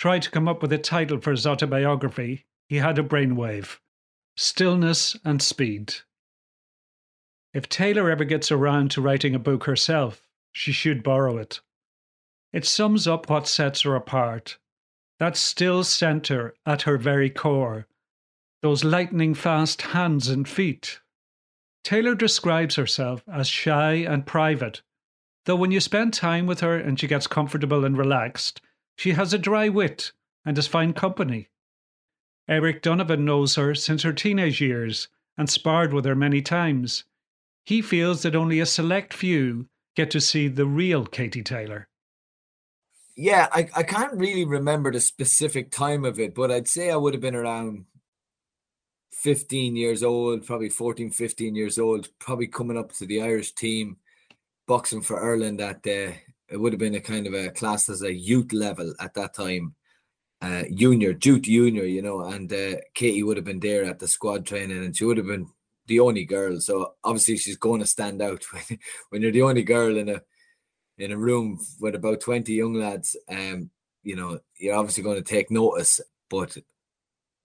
tried 0.00 0.22
to 0.22 0.30
come 0.30 0.48
up 0.48 0.62
with 0.62 0.72
a 0.72 0.78
title 0.78 1.20
for 1.20 1.30
his 1.30 1.46
autobiography, 1.46 2.46
he 2.70 2.76
had 2.76 2.98
a 2.98 3.02
brainwave 3.02 3.78
Stillness 4.34 5.14
and 5.26 5.42
Speed. 5.42 5.96
If 7.52 7.68
Taylor 7.68 8.10
ever 8.10 8.24
gets 8.24 8.50
around 8.50 8.90
to 8.92 9.02
writing 9.02 9.34
a 9.34 9.38
book 9.38 9.64
herself, 9.64 10.26
she 10.52 10.72
should 10.72 11.02
borrow 11.02 11.36
it. 11.36 11.60
It 12.50 12.64
sums 12.64 13.06
up 13.06 13.28
what 13.28 13.46
sets 13.46 13.82
her 13.82 13.94
apart 13.94 14.56
that 15.18 15.36
still 15.36 15.84
centre 15.84 16.54
at 16.64 16.82
her 16.82 16.96
very 16.96 17.28
core, 17.28 17.86
those 18.62 18.82
lightning 18.82 19.34
fast 19.34 19.82
hands 19.82 20.28
and 20.28 20.48
feet. 20.48 21.00
Taylor 21.84 22.14
describes 22.14 22.76
herself 22.76 23.22
as 23.30 23.48
shy 23.48 23.96
and 23.96 24.24
private, 24.24 24.80
though 25.44 25.56
when 25.56 25.70
you 25.70 25.80
spend 25.80 26.14
time 26.14 26.46
with 26.46 26.60
her 26.60 26.74
and 26.74 26.98
she 26.98 27.06
gets 27.06 27.26
comfortable 27.26 27.84
and 27.84 27.98
relaxed, 27.98 28.62
she 29.00 29.12
has 29.12 29.32
a 29.32 29.38
dry 29.38 29.66
wit 29.66 30.12
and 30.44 30.58
is 30.58 30.66
fine 30.66 30.92
company. 30.92 31.48
Eric 32.46 32.82
Donovan 32.82 33.24
knows 33.24 33.54
her 33.54 33.74
since 33.74 34.02
her 34.02 34.12
teenage 34.12 34.60
years 34.60 35.08
and 35.38 35.48
sparred 35.48 35.94
with 35.94 36.04
her 36.04 36.14
many 36.14 36.42
times. 36.42 37.04
He 37.64 37.80
feels 37.80 38.20
that 38.20 38.36
only 38.36 38.60
a 38.60 38.66
select 38.66 39.14
few 39.14 39.68
get 39.96 40.10
to 40.10 40.20
see 40.20 40.48
the 40.48 40.66
real 40.66 41.06
Katie 41.06 41.42
Taylor. 41.42 41.88
Yeah, 43.16 43.48
I, 43.50 43.70
I 43.74 43.84
can't 43.84 44.12
really 44.12 44.44
remember 44.44 44.92
the 44.92 45.00
specific 45.00 45.70
time 45.70 46.04
of 46.04 46.20
it, 46.20 46.34
but 46.34 46.50
I'd 46.50 46.68
say 46.68 46.90
I 46.90 46.96
would 46.96 47.14
have 47.14 47.22
been 47.22 47.34
around 47.34 47.86
15 49.12 49.76
years 49.76 50.02
old, 50.02 50.44
probably 50.44 50.68
14, 50.68 51.10
15 51.10 51.54
years 51.54 51.78
old, 51.78 52.10
probably 52.18 52.48
coming 52.48 52.76
up 52.76 52.92
to 52.92 53.06
the 53.06 53.22
Irish 53.22 53.54
team, 53.54 53.96
boxing 54.66 55.00
for 55.00 55.24
Ireland 55.24 55.58
that 55.60 55.82
day. 55.82 56.20
It 56.50 56.56
would 56.56 56.72
have 56.72 56.80
been 56.80 56.96
a 56.96 57.00
kind 57.00 57.26
of 57.26 57.34
a 57.34 57.50
class 57.50 57.88
as 57.88 58.02
a 58.02 58.12
youth 58.12 58.52
level 58.52 58.92
at 59.00 59.14
that 59.14 59.34
time, 59.34 59.74
uh, 60.42 60.64
junior, 60.74 61.16
youth 61.22 61.42
junior, 61.42 61.84
you 61.84 62.02
know, 62.02 62.22
and 62.22 62.52
uh, 62.52 62.76
Katie 62.94 63.22
would 63.22 63.36
have 63.36 63.46
been 63.46 63.60
there 63.60 63.84
at 63.84 63.98
the 63.98 64.08
squad 64.08 64.46
training 64.46 64.84
and 64.84 64.96
she 64.96 65.04
would 65.04 65.16
have 65.16 65.26
been 65.26 65.48
the 65.86 66.00
only 66.00 66.24
girl. 66.24 66.60
So 66.60 66.94
obviously 67.04 67.36
she's 67.36 67.56
going 67.56 67.80
to 67.80 67.86
stand 67.86 68.20
out 68.20 68.44
when, 68.52 68.78
when 69.10 69.22
you're 69.22 69.32
the 69.32 69.42
only 69.42 69.62
girl 69.62 69.96
in 69.96 70.08
a 70.08 70.22
in 70.98 71.12
a 71.12 71.16
room 71.16 71.58
with 71.80 71.94
about 71.94 72.20
20 72.20 72.52
young 72.52 72.74
lads. 72.74 73.16
Um, 73.28 73.70
you 74.02 74.16
know, 74.16 74.40
you're 74.58 74.76
obviously 74.76 75.02
going 75.02 75.16
to 75.16 75.22
take 75.22 75.50
notice. 75.50 76.00
But 76.28 76.56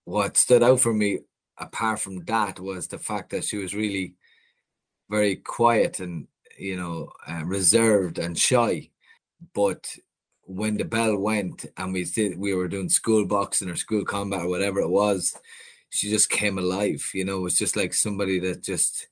what 0.03 0.38
stood 0.38 0.62
out 0.62 0.79
for 0.81 0.93
me 0.93 1.19
apart 1.57 2.00
from 2.00 2.24
that 2.25 2.59
was 2.59 2.88
the 2.88 3.00
fact 3.00 3.29
that 3.31 3.43
she 3.43 3.57
was 3.57 3.74
really 3.74 4.15
very 5.09 5.35
quiet 5.35 6.00
and 6.00 6.27
you 6.57 6.75
know 6.75 7.09
uh, 7.27 7.43
reserved 7.45 8.17
and 8.17 8.38
shy 8.38 8.89
but 9.54 9.96
when 10.44 10.77
the 10.77 10.86
bell 10.86 11.18
went 11.18 11.65
and 11.77 11.94
we 11.94 12.04
did 12.04 12.38
we 12.38 12.54
were 12.54 12.68
doing 12.68 12.89
school 12.89 13.25
boxing 13.25 13.70
or 13.70 13.75
school 13.75 14.06
combat 14.06 14.42
or 14.42 14.50
whatever 14.50 14.80
it 14.80 14.89
was 14.89 15.36
she 15.89 16.10
just 16.10 16.30
came 16.30 16.58
alive 16.58 17.10
you 17.13 17.25
know 17.25 17.38
it 17.38 17.42
was 17.42 17.58
just 17.58 17.75
like 17.75 17.94
somebody 17.94 18.39
that 18.39 18.62
just 18.62 19.08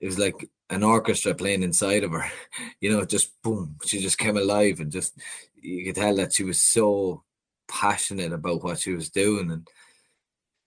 it 0.00 0.06
was 0.06 0.18
like 0.18 0.50
an 0.70 0.82
orchestra 0.82 1.34
playing 1.34 1.62
inside 1.62 2.02
of 2.02 2.10
her 2.10 2.24
you 2.80 2.90
know 2.90 3.04
just 3.04 3.40
boom 3.42 3.76
she 3.84 4.00
just 4.00 4.18
came 4.18 4.36
alive 4.36 4.80
and 4.80 4.90
just 4.90 5.16
you 5.54 5.84
could 5.84 5.94
tell 5.94 6.16
that 6.16 6.32
she 6.32 6.44
was 6.44 6.60
so 6.60 7.22
passionate 7.68 8.32
about 8.32 8.62
what 8.62 8.78
she 8.78 8.92
was 8.92 9.08
doing 9.08 9.50
and 9.50 9.68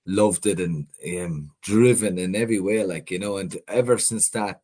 loved 0.08 0.46
it 0.46 0.60
and 0.60 0.88
um, 1.20 1.52
driven 1.62 2.18
in 2.18 2.36
every 2.36 2.60
way, 2.60 2.84
like 2.84 3.12
you 3.12 3.20
know. 3.20 3.38
And 3.38 3.56
ever 3.68 3.98
since 3.98 4.30
that 4.30 4.62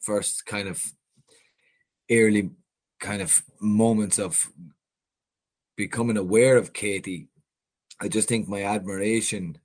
first 0.00 0.46
kind 0.46 0.66
of 0.68 0.82
early 2.10 2.50
kind 3.02 3.20
of 3.20 3.42
moments 3.60 4.18
of 4.18 4.50
becoming 5.76 6.16
aware 6.16 6.56
of 6.56 6.72
Katie, 6.72 7.28
I 8.00 8.08
just 8.08 8.28
think 8.28 8.48
my 8.48 8.62
admiration 8.62 9.58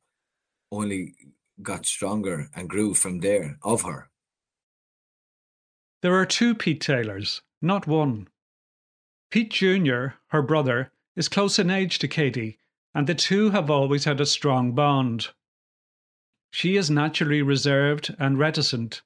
only 0.72 1.16
got 1.62 1.86
stronger 1.86 2.50
and 2.54 2.70
grew 2.70 2.94
from 2.94 3.20
there 3.20 3.58
of 3.64 3.84
her. 3.84 4.10
There 6.02 6.16
are 6.16 6.26
two 6.26 6.54
Pete 6.54 6.82
Taylors, 6.82 7.42
not 7.62 7.88
one. 7.88 8.28
Pete 9.32 9.52
Jr., 9.52 10.08
her 10.28 10.42
brother, 10.42 10.92
is 11.16 11.30
close 11.30 11.58
in 11.58 11.72
age 11.72 12.00
to 12.00 12.10
Katie 12.10 12.60
and 12.98 13.06
the 13.06 13.14
two 13.14 13.52
have 13.52 13.70
always 13.70 14.06
had 14.06 14.20
a 14.20 14.26
strong 14.26 14.72
bond. 14.72 15.28
She 16.50 16.78
is 16.78 16.90
naturally 16.90 17.44
reserved 17.44 18.16
and 18.18 18.40
reticent, 18.40 19.04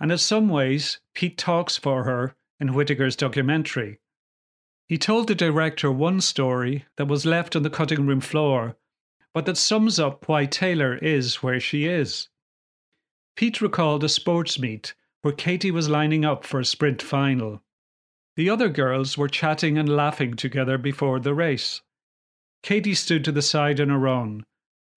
and 0.00 0.10
in 0.10 0.16
some 0.16 0.48
ways, 0.48 1.00
Pete 1.12 1.36
talks 1.36 1.76
for 1.76 2.04
her 2.04 2.34
in 2.60 2.68
Whitaker's 2.68 3.16
documentary. 3.16 4.00
He 4.88 4.98
told 4.98 5.26
the 5.26 5.34
director 5.34 5.90
one 5.90 6.20
story 6.20 6.84
that 6.96 7.08
was 7.08 7.26
left 7.26 7.56
on 7.56 7.62
the 7.62 7.70
cutting 7.70 8.06
room 8.06 8.20
floor, 8.20 8.76
but 9.34 9.44
that 9.46 9.56
sums 9.56 9.98
up 9.98 10.28
why 10.28 10.46
Taylor 10.46 10.96
is 10.96 11.42
where 11.42 11.60
she 11.60 11.86
is. 11.86 12.28
Pete 13.36 13.60
recalled 13.60 14.02
a 14.04 14.08
sports 14.08 14.58
meet 14.58 14.94
where 15.22 15.34
Katie 15.34 15.70
was 15.70 15.88
lining 15.88 16.24
up 16.24 16.44
for 16.44 16.60
a 16.60 16.64
sprint 16.64 17.02
final. 17.02 17.62
The 18.36 18.48
other 18.48 18.68
girls 18.68 19.18
were 19.18 19.28
chatting 19.28 19.76
and 19.76 19.88
laughing 19.88 20.36
together 20.36 20.78
before 20.78 21.18
the 21.18 21.34
race. 21.34 21.82
Katie 22.62 22.94
stood 22.94 23.24
to 23.24 23.32
the 23.32 23.42
side 23.42 23.80
on 23.80 23.88
her 23.88 24.06
own, 24.06 24.44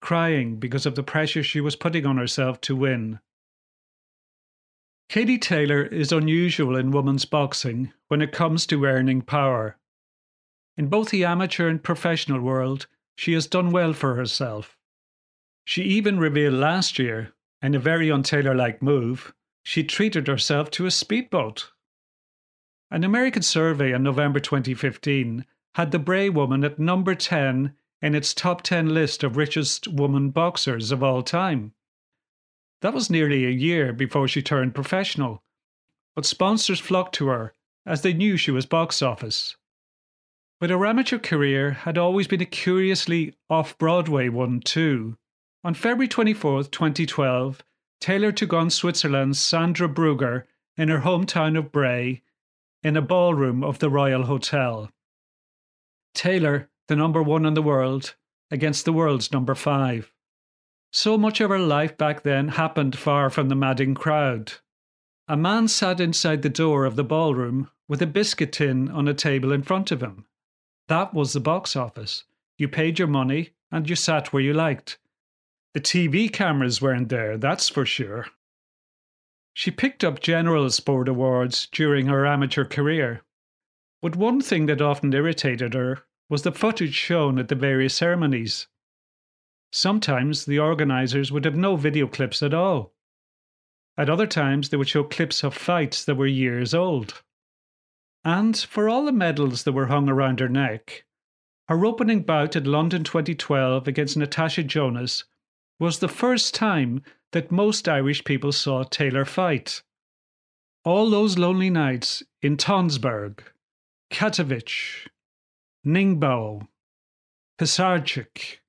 crying 0.00 0.56
because 0.56 0.86
of 0.86 0.94
the 0.94 1.02
pressure 1.02 1.42
she 1.42 1.60
was 1.60 1.76
putting 1.76 2.06
on 2.06 2.16
herself 2.16 2.60
to 2.62 2.76
win. 2.76 3.20
Katie 5.10 5.38
Taylor 5.38 5.82
is 5.82 6.12
unusual 6.12 6.76
in 6.76 6.92
women's 6.92 7.24
boxing 7.24 7.92
when 8.06 8.22
it 8.22 8.30
comes 8.30 8.64
to 8.66 8.84
earning 8.84 9.22
power. 9.22 9.76
In 10.76 10.86
both 10.86 11.10
the 11.10 11.24
amateur 11.24 11.68
and 11.68 11.82
professional 11.82 12.40
world, 12.40 12.86
she 13.16 13.32
has 13.32 13.48
done 13.48 13.72
well 13.72 13.92
for 13.92 14.14
herself. 14.14 14.78
She 15.64 15.82
even 15.82 16.20
revealed 16.20 16.54
last 16.54 16.96
year, 16.96 17.32
in 17.60 17.74
a 17.74 17.80
very 17.80 18.06
untailor 18.06 18.56
like 18.56 18.82
move, 18.82 19.34
she 19.64 19.82
treated 19.82 20.28
herself 20.28 20.70
to 20.70 20.86
a 20.86 20.92
speedboat. 20.92 21.72
An 22.88 23.02
American 23.02 23.42
survey 23.42 23.92
in 23.92 24.04
November 24.04 24.38
2015 24.38 25.44
had 25.74 25.90
the 25.90 25.98
Bray 25.98 26.28
woman 26.28 26.62
at 26.62 26.78
number 26.78 27.16
10 27.16 27.74
in 28.00 28.14
its 28.14 28.32
top 28.32 28.62
10 28.62 28.94
list 28.94 29.24
of 29.24 29.36
richest 29.36 29.88
woman 29.88 30.30
boxers 30.30 30.92
of 30.92 31.02
all 31.02 31.24
time. 31.24 31.72
That 32.80 32.94
was 32.94 33.10
nearly 33.10 33.44
a 33.44 33.50
year 33.50 33.92
before 33.92 34.26
she 34.26 34.42
turned 34.42 34.74
professional, 34.74 35.42
but 36.14 36.24
sponsors 36.24 36.80
flocked 36.80 37.14
to 37.16 37.28
her 37.28 37.54
as 37.86 38.02
they 38.02 38.12
knew 38.12 38.36
she 38.36 38.50
was 38.50 38.66
box 38.66 39.02
office. 39.02 39.56
But 40.60 40.70
her 40.70 40.86
amateur 40.86 41.18
career 41.18 41.72
had 41.72 41.96
always 41.96 42.26
been 42.26 42.42
a 42.42 42.46
curiously 42.46 43.34
off 43.48 43.78
Broadway 43.78 44.28
one, 44.28 44.60
too. 44.60 45.16
On 45.64 45.74
February 45.74 46.08
24, 46.08 46.64
2012, 46.64 47.62
Taylor 48.00 48.32
took 48.32 48.52
on 48.52 48.70
Switzerland's 48.70 49.38
Sandra 49.38 49.88
Brugger 49.88 50.44
in 50.76 50.88
her 50.88 51.00
hometown 51.00 51.58
of 51.58 51.72
Bray 51.72 52.22
in 52.82 52.96
a 52.96 53.02
ballroom 53.02 53.62
of 53.62 53.78
the 53.78 53.90
Royal 53.90 54.24
Hotel. 54.24 54.90
Taylor, 56.14 56.70
the 56.88 56.96
number 56.96 57.22
one 57.22 57.44
in 57.44 57.54
the 57.54 57.62
world, 57.62 58.14
against 58.50 58.84
the 58.84 58.92
world's 58.92 59.32
number 59.32 59.54
five. 59.54 60.12
So 60.92 61.16
much 61.16 61.40
of 61.40 61.50
her 61.50 61.58
life 61.58 61.96
back 61.96 62.22
then 62.22 62.48
happened 62.48 62.98
far 62.98 63.30
from 63.30 63.48
the 63.48 63.54
madding 63.54 63.94
crowd. 63.94 64.54
A 65.28 65.36
man 65.36 65.68
sat 65.68 66.00
inside 66.00 66.42
the 66.42 66.48
door 66.48 66.84
of 66.84 66.96
the 66.96 67.04
ballroom 67.04 67.70
with 67.88 68.02
a 68.02 68.06
biscuit 68.06 68.52
tin 68.52 68.88
on 68.90 69.06
a 69.06 69.14
table 69.14 69.52
in 69.52 69.62
front 69.62 69.92
of 69.92 70.02
him. 70.02 70.26
That 70.88 71.14
was 71.14 71.32
the 71.32 71.40
box 71.40 71.76
office. 71.76 72.24
You 72.58 72.68
paid 72.68 72.98
your 72.98 73.08
money 73.08 73.50
and 73.70 73.88
you 73.88 73.94
sat 73.94 74.32
where 74.32 74.42
you 74.42 74.52
liked. 74.52 74.98
The 75.74 75.80
TV 75.80 76.32
cameras 76.32 76.82
weren't 76.82 77.08
there, 77.08 77.38
that's 77.38 77.68
for 77.68 77.86
sure. 77.86 78.26
She 79.54 79.70
picked 79.70 80.02
up 80.02 80.20
general 80.20 80.68
sport 80.70 81.08
awards 81.08 81.68
during 81.70 82.06
her 82.06 82.26
amateur 82.26 82.64
career, 82.64 83.22
but 84.02 84.16
one 84.16 84.40
thing 84.40 84.66
that 84.66 84.82
often 84.82 85.12
irritated 85.12 85.74
her 85.74 86.02
was 86.28 86.42
the 86.42 86.52
footage 86.52 86.94
shown 86.94 87.38
at 87.38 87.48
the 87.48 87.54
various 87.54 87.94
ceremonies. 87.94 88.66
Sometimes 89.72 90.44
the 90.44 90.58
organisers 90.58 91.30
would 91.30 91.44
have 91.44 91.56
no 91.56 91.76
video 91.76 92.06
clips 92.06 92.42
at 92.42 92.54
all. 92.54 92.92
At 93.96 94.10
other 94.10 94.26
times, 94.26 94.68
they 94.68 94.76
would 94.76 94.88
show 94.88 95.04
clips 95.04 95.44
of 95.44 95.54
fights 95.54 96.04
that 96.04 96.16
were 96.16 96.26
years 96.26 96.74
old. 96.74 97.22
And 98.24 98.56
for 98.56 98.88
all 98.88 99.04
the 99.04 99.12
medals 99.12 99.64
that 99.64 99.72
were 99.72 99.86
hung 99.86 100.08
around 100.08 100.40
her 100.40 100.48
neck, 100.48 101.04
her 101.68 101.84
opening 101.84 102.22
bout 102.22 102.56
at 102.56 102.66
London 102.66 103.04
2012 103.04 103.86
against 103.86 104.16
Natasha 104.16 104.62
Jonas 104.62 105.24
was 105.78 105.98
the 105.98 106.08
first 106.08 106.54
time 106.54 107.02
that 107.32 107.52
most 107.52 107.88
Irish 107.88 108.24
people 108.24 108.52
saw 108.52 108.82
Taylor 108.82 109.24
fight. 109.24 109.82
All 110.84 111.10
those 111.10 111.38
lonely 111.38 111.70
nights 111.70 112.22
in 112.42 112.56
Tonsberg, 112.56 113.40
Katowice, 114.10 115.06
Ningbo, 115.86 116.66
Pizarnik, 117.58 118.59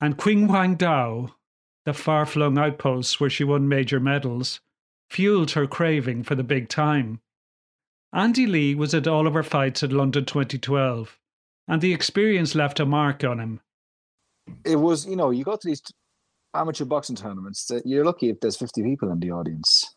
and 0.00 0.16
Qinhuangdao, 0.16 1.30
the 1.84 1.94
far 1.94 2.26
flung 2.26 2.58
outposts 2.58 3.18
where 3.18 3.30
she 3.30 3.44
won 3.44 3.68
major 3.68 4.00
medals, 4.00 4.60
fueled 5.10 5.52
her 5.52 5.66
craving 5.66 6.22
for 6.22 6.34
the 6.34 6.44
big 6.44 6.68
time. 6.68 7.20
Andy 8.12 8.46
Lee 8.46 8.74
was 8.74 8.94
at 8.94 9.06
all 9.06 9.26
of 9.26 9.34
her 9.34 9.42
fights 9.42 9.82
at 9.82 9.92
London 9.92 10.24
2012, 10.24 11.18
and 11.66 11.80
the 11.80 11.92
experience 11.92 12.54
left 12.54 12.80
a 12.80 12.86
mark 12.86 13.24
on 13.24 13.38
him. 13.38 13.60
It 14.64 14.76
was, 14.76 15.06
you 15.06 15.16
know, 15.16 15.30
you 15.30 15.44
go 15.44 15.56
to 15.56 15.66
these 15.66 15.82
amateur 16.54 16.84
boxing 16.84 17.16
tournaments, 17.16 17.70
you're 17.84 18.04
lucky 18.04 18.30
if 18.30 18.40
there's 18.40 18.56
50 18.56 18.82
people 18.82 19.10
in 19.10 19.20
the 19.20 19.30
audience. 19.30 19.94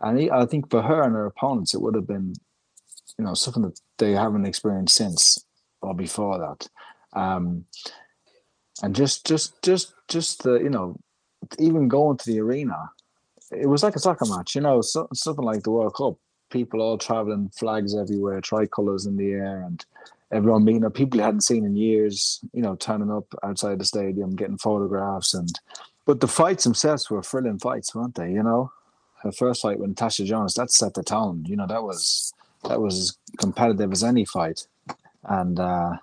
And 0.00 0.30
I 0.30 0.46
think 0.46 0.70
for 0.70 0.82
her 0.82 1.02
and 1.02 1.14
her 1.14 1.26
opponents, 1.26 1.74
it 1.74 1.80
would 1.80 1.94
have 1.94 2.06
been, 2.06 2.34
you 3.18 3.24
know, 3.24 3.34
something 3.34 3.62
that 3.62 3.80
they 3.98 4.12
haven't 4.12 4.46
experienced 4.46 4.96
since 4.96 5.44
or 5.82 5.94
before 5.94 6.38
that. 6.38 6.68
Um, 7.18 7.64
and 8.82 8.94
just, 8.94 9.26
just, 9.26 9.60
just, 9.62 9.94
just 10.08 10.42
the, 10.42 10.54
you 10.54 10.70
know, 10.70 10.96
even 11.58 11.88
going 11.88 12.16
to 12.18 12.26
the 12.26 12.40
arena, 12.40 12.90
it 13.50 13.66
was 13.66 13.82
like 13.82 13.96
a 13.96 14.00
soccer 14.00 14.26
match, 14.26 14.54
you 14.54 14.60
know, 14.60 14.80
so, 14.80 15.08
something 15.12 15.44
like 15.44 15.62
the 15.62 15.70
World 15.70 15.94
Cup. 15.94 16.14
People 16.50 16.82
all 16.82 16.98
traveling, 16.98 17.50
flags 17.56 17.94
everywhere, 17.94 18.40
tricolors 18.40 19.06
in 19.06 19.16
the 19.16 19.30
air, 19.32 19.62
and 19.64 19.84
everyone 20.32 20.64
meeting 20.64 20.84
up. 20.84 20.94
People 20.94 21.18
you 21.18 21.24
hadn't 21.24 21.42
seen 21.42 21.64
in 21.64 21.76
years, 21.76 22.40
you 22.52 22.62
know, 22.62 22.74
turning 22.76 23.10
up 23.10 23.26
outside 23.42 23.78
the 23.78 23.84
stadium, 23.84 24.34
getting 24.34 24.58
photographs, 24.58 25.32
and 25.32 25.60
but 26.06 26.20
the 26.20 26.28
fights 26.28 26.64
themselves 26.64 27.08
were 27.08 27.22
thrilling 27.22 27.58
fights, 27.58 27.94
weren't 27.94 28.16
they? 28.16 28.32
You 28.32 28.42
know, 28.42 28.72
her 29.22 29.30
first 29.30 29.62
fight 29.62 29.78
with 29.78 29.90
Natasha 29.90 30.24
Jonas 30.24 30.54
that 30.54 30.72
set 30.72 30.94
the 30.94 31.04
tone. 31.04 31.44
You 31.46 31.56
know, 31.56 31.66
that 31.68 31.82
was 31.82 32.32
that 32.68 32.80
was 32.80 32.98
as 32.98 33.36
competitive 33.38 33.92
as 33.92 34.02
any 34.02 34.24
fight, 34.24 34.66
and 35.24 35.60
uh, 35.60 35.98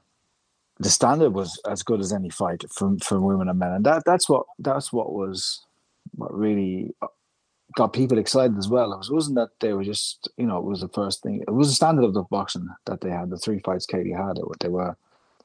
the 0.79 0.89
standard 0.89 1.31
was 1.31 1.59
as 1.69 1.83
good 1.83 1.99
as 1.99 2.13
any 2.13 2.29
fight 2.29 2.63
from 2.71 2.99
from 2.99 3.23
women 3.23 3.49
and 3.49 3.59
men, 3.59 3.73
and 3.73 3.85
that 3.85 4.03
that's 4.05 4.29
what 4.29 4.45
that's 4.59 4.93
what 4.93 5.13
was 5.13 5.65
what 6.15 6.33
really 6.33 6.93
uh, 7.01 7.07
got 7.75 7.93
people 7.93 8.17
excited 8.17 8.57
as 8.57 8.69
well. 8.69 8.93
It 8.93 8.97
was, 8.97 9.11
wasn't 9.11 9.35
that 9.35 9.49
they 9.59 9.73
were 9.73 9.83
just 9.83 10.29
you 10.37 10.45
know 10.45 10.57
it 10.57 10.65
was 10.65 10.81
the 10.81 10.89
first 10.89 11.23
thing. 11.23 11.43
It 11.47 11.51
was 11.51 11.69
the 11.69 11.75
standard 11.75 12.05
of 12.05 12.13
the 12.13 12.23
boxing 12.23 12.67
that 12.85 13.01
they 13.01 13.09
had. 13.09 13.29
The 13.29 13.37
three 13.37 13.59
fights 13.59 13.85
Katie 13.85 14.11
had, 14.11 14.37
they 14.59 14.69
were 14.69 14.95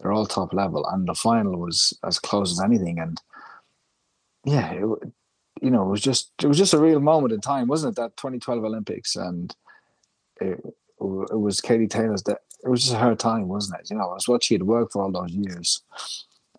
they're 0.00 0.12
all 0.12 0.26
top 0.26 0.52
level, 0.52 0.86
and 0.86 1.08
the 1.08 1.14
final 1.14 1.58
was 1.58 1.96
as 2.04 2.18
close 2.18 2.52
as 2.52 2.60
anything. 2.60 2.98
And 2.98 3.20
yeah, 4.44 4.72
it, 4.72 4.84
you 5.62 5.70
know, 5.70 5.84
it 5.84 5.90
was 5.90 6.00
just 6.00 6.30
it 6.42 6.46
was 6.46 6.58
just 6.58 6.74
a 6.74 6.78
real 6.78 7.00
moment 7.00 7.32
in 7.32 7.40
time, 7.40 7.68
wasn't 7.68 7.96
it? 7.96 8.00
That 8.00 8.16
2012 8.16 8.64
Olympics, 8.64 9.16
and 9.16 9.54
it, 10.40 10.60
it 10.64 11.38
was 11.38 11.60
Katie 11.60 11.86
Taylor's 11.86 12.24
that 12.24 12.40
it 12.62 12.68
was 12.68 12.84
just 12.84 12.96
her 12.96 13.14
time, 13.14 13.48
wasn't 13.48 13.80
it? 13.80 13.90
You 13.90 13.96
know, 13.96 14.14
it's 14.14 14.28
what 14.28 14.44
she 14.44 14.54
had 14.54 14.62
worked 14.62 14.92
for 14.92 15.02
all 15.02 15.12
those 15.12 15.32
years, 15.32 15.82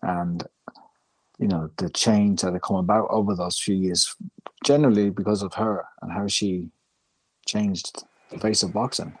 and 0.02 0.46
you 1.38 1.48
know 1.48 1.70
the 1.78 1.90
change 1.90 2.42
that 2.42 2.52
had 2.52 2.62
come 2.62 2.76
about 2.76 3.08
over 3.10 3.34
those 3.34 3.58
few 3.58 3.74
years, 3.74 4.14
generally 4.64 5.10
because 5.10 5.42
of 5.42 5.54
her 5.54 5.84
and 6.02 6.12
how 6.12 6.26
she 6.26 6.70
changed 7.46 8.04
the 8.30 8.38
face 8.38 8.62
of 8.62 8.72
boxing. 8.72 9.16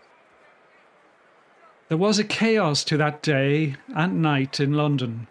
There 1.88 1.98
was 1.98 2.18
a 2.18 2.24
chaos 2.24 2.82
to 2.84 2.96
that 2.96 3.22
day 3.22 3.76
and 3.94 4.22
night 4.22 4.58
in 4.58 4.72
London. 4.72 5.28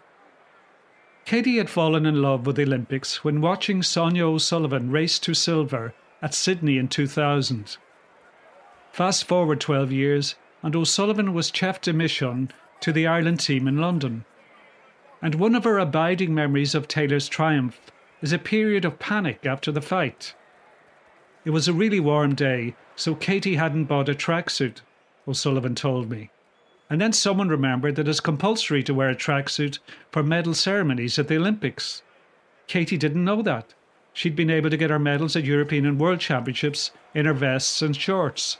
Katie 1.24 1.56
had 1.56 1.70
fallen 1.70 2.04
in 2.06 2.20
love 2.20 2.46
with 2.46 2.56
the 2.56 2.62
Olympics 2.62 3.24
when 3.24 3.40
watching 3.40 3.82
Sonia 3.82 4.26
O'Sullivan 4.26 4.90
race 4.90 5.18
to 5.20 5.34
silver 5.34 5.94
at 6.22 6.34
Sydney 6.34 6.78
in 6.78 6.88
2000. 6.88 7.76
Fast 8.92 9.24
forward 9.24 9.60
12 9.60 9.90
years, 9.90 10.36
and 10.64 10.74
O'Sullivan 10.74 11.34
was 11.34 11.52
chef 11.54 11.78
de 11.82 11.92
mission 11.92 12.50
to 12.80 12.90
the 12.90 13.06
Ireland 13.06 13.40
team 13.40 13.68
in 13.68 13.76
London. 13.76 14.24
And 15.20 15.34
one 15.34 15.54
of 15.54 15.64
her 15.64 15.78
abiding 15.78 16.34
memories 16.34 16.74
of 16.74 16.88
Taylor's 16.88 17.28
triumph 17.28 17.92
is 18.22 18.32
a 18.32 18.38
period 18.38 18.86
of 18.86 18.98
panic 18.98 19.44
after 19.44 19.70
the 19.70 19.82
fight. 19.82 20.34
It 21.44 21.50
was 21.50 21.68
a 21.68 21.74
really 21.74 22.00
warm 22.00 22.34
day, 22.34 22.76
so 22.96 23.14
Katie 23.14 23.56
hadn't 23.56 23.84
bought 23.84 24.08
a 24.08 24.14
tracksuit, 24.14 24.80
O'Sullivan 25.28 25.74
told 25.74 26.08
me. 26.08 26.30
And 26.88 26.98
then 26.98 27.12
someone 27.12 27.50
remembered 27.50 27.96
that 27.96 28.08
it's 28.08 28.20
compulsory 28.20 28.82
to 28.84 28.94
wear 28.94 29.10
a 29.10 29.14
tracksuit 29.14 29.80
for 30.12 30.22
medal 30.22 30.54
ceremonies 30.54 31.18
at 31.18 31.28
the 31.28 31.36
Olympics. 31.36 32.00
Katie 32.68 32.96
didn't 32.96 33.24
know 33.24 33.42
that. 33.42 33.74
She'd 34.14 34.34
been 34.34 34.50
able 34.50 34.70
to 34.70 34.78
get 34.78 34.88
her 34.88 34.98
medals 34.98 35.36
at 35.36 35.44
European 35.44 35.84
and 35.84 36.00
World 36.00 36.20
Championships 36.20 36.90
in 37.12 37.26
her 37.26 37.34
vests 37.34 37.82
and 37.82 37.94
shorts. 37.94 38.56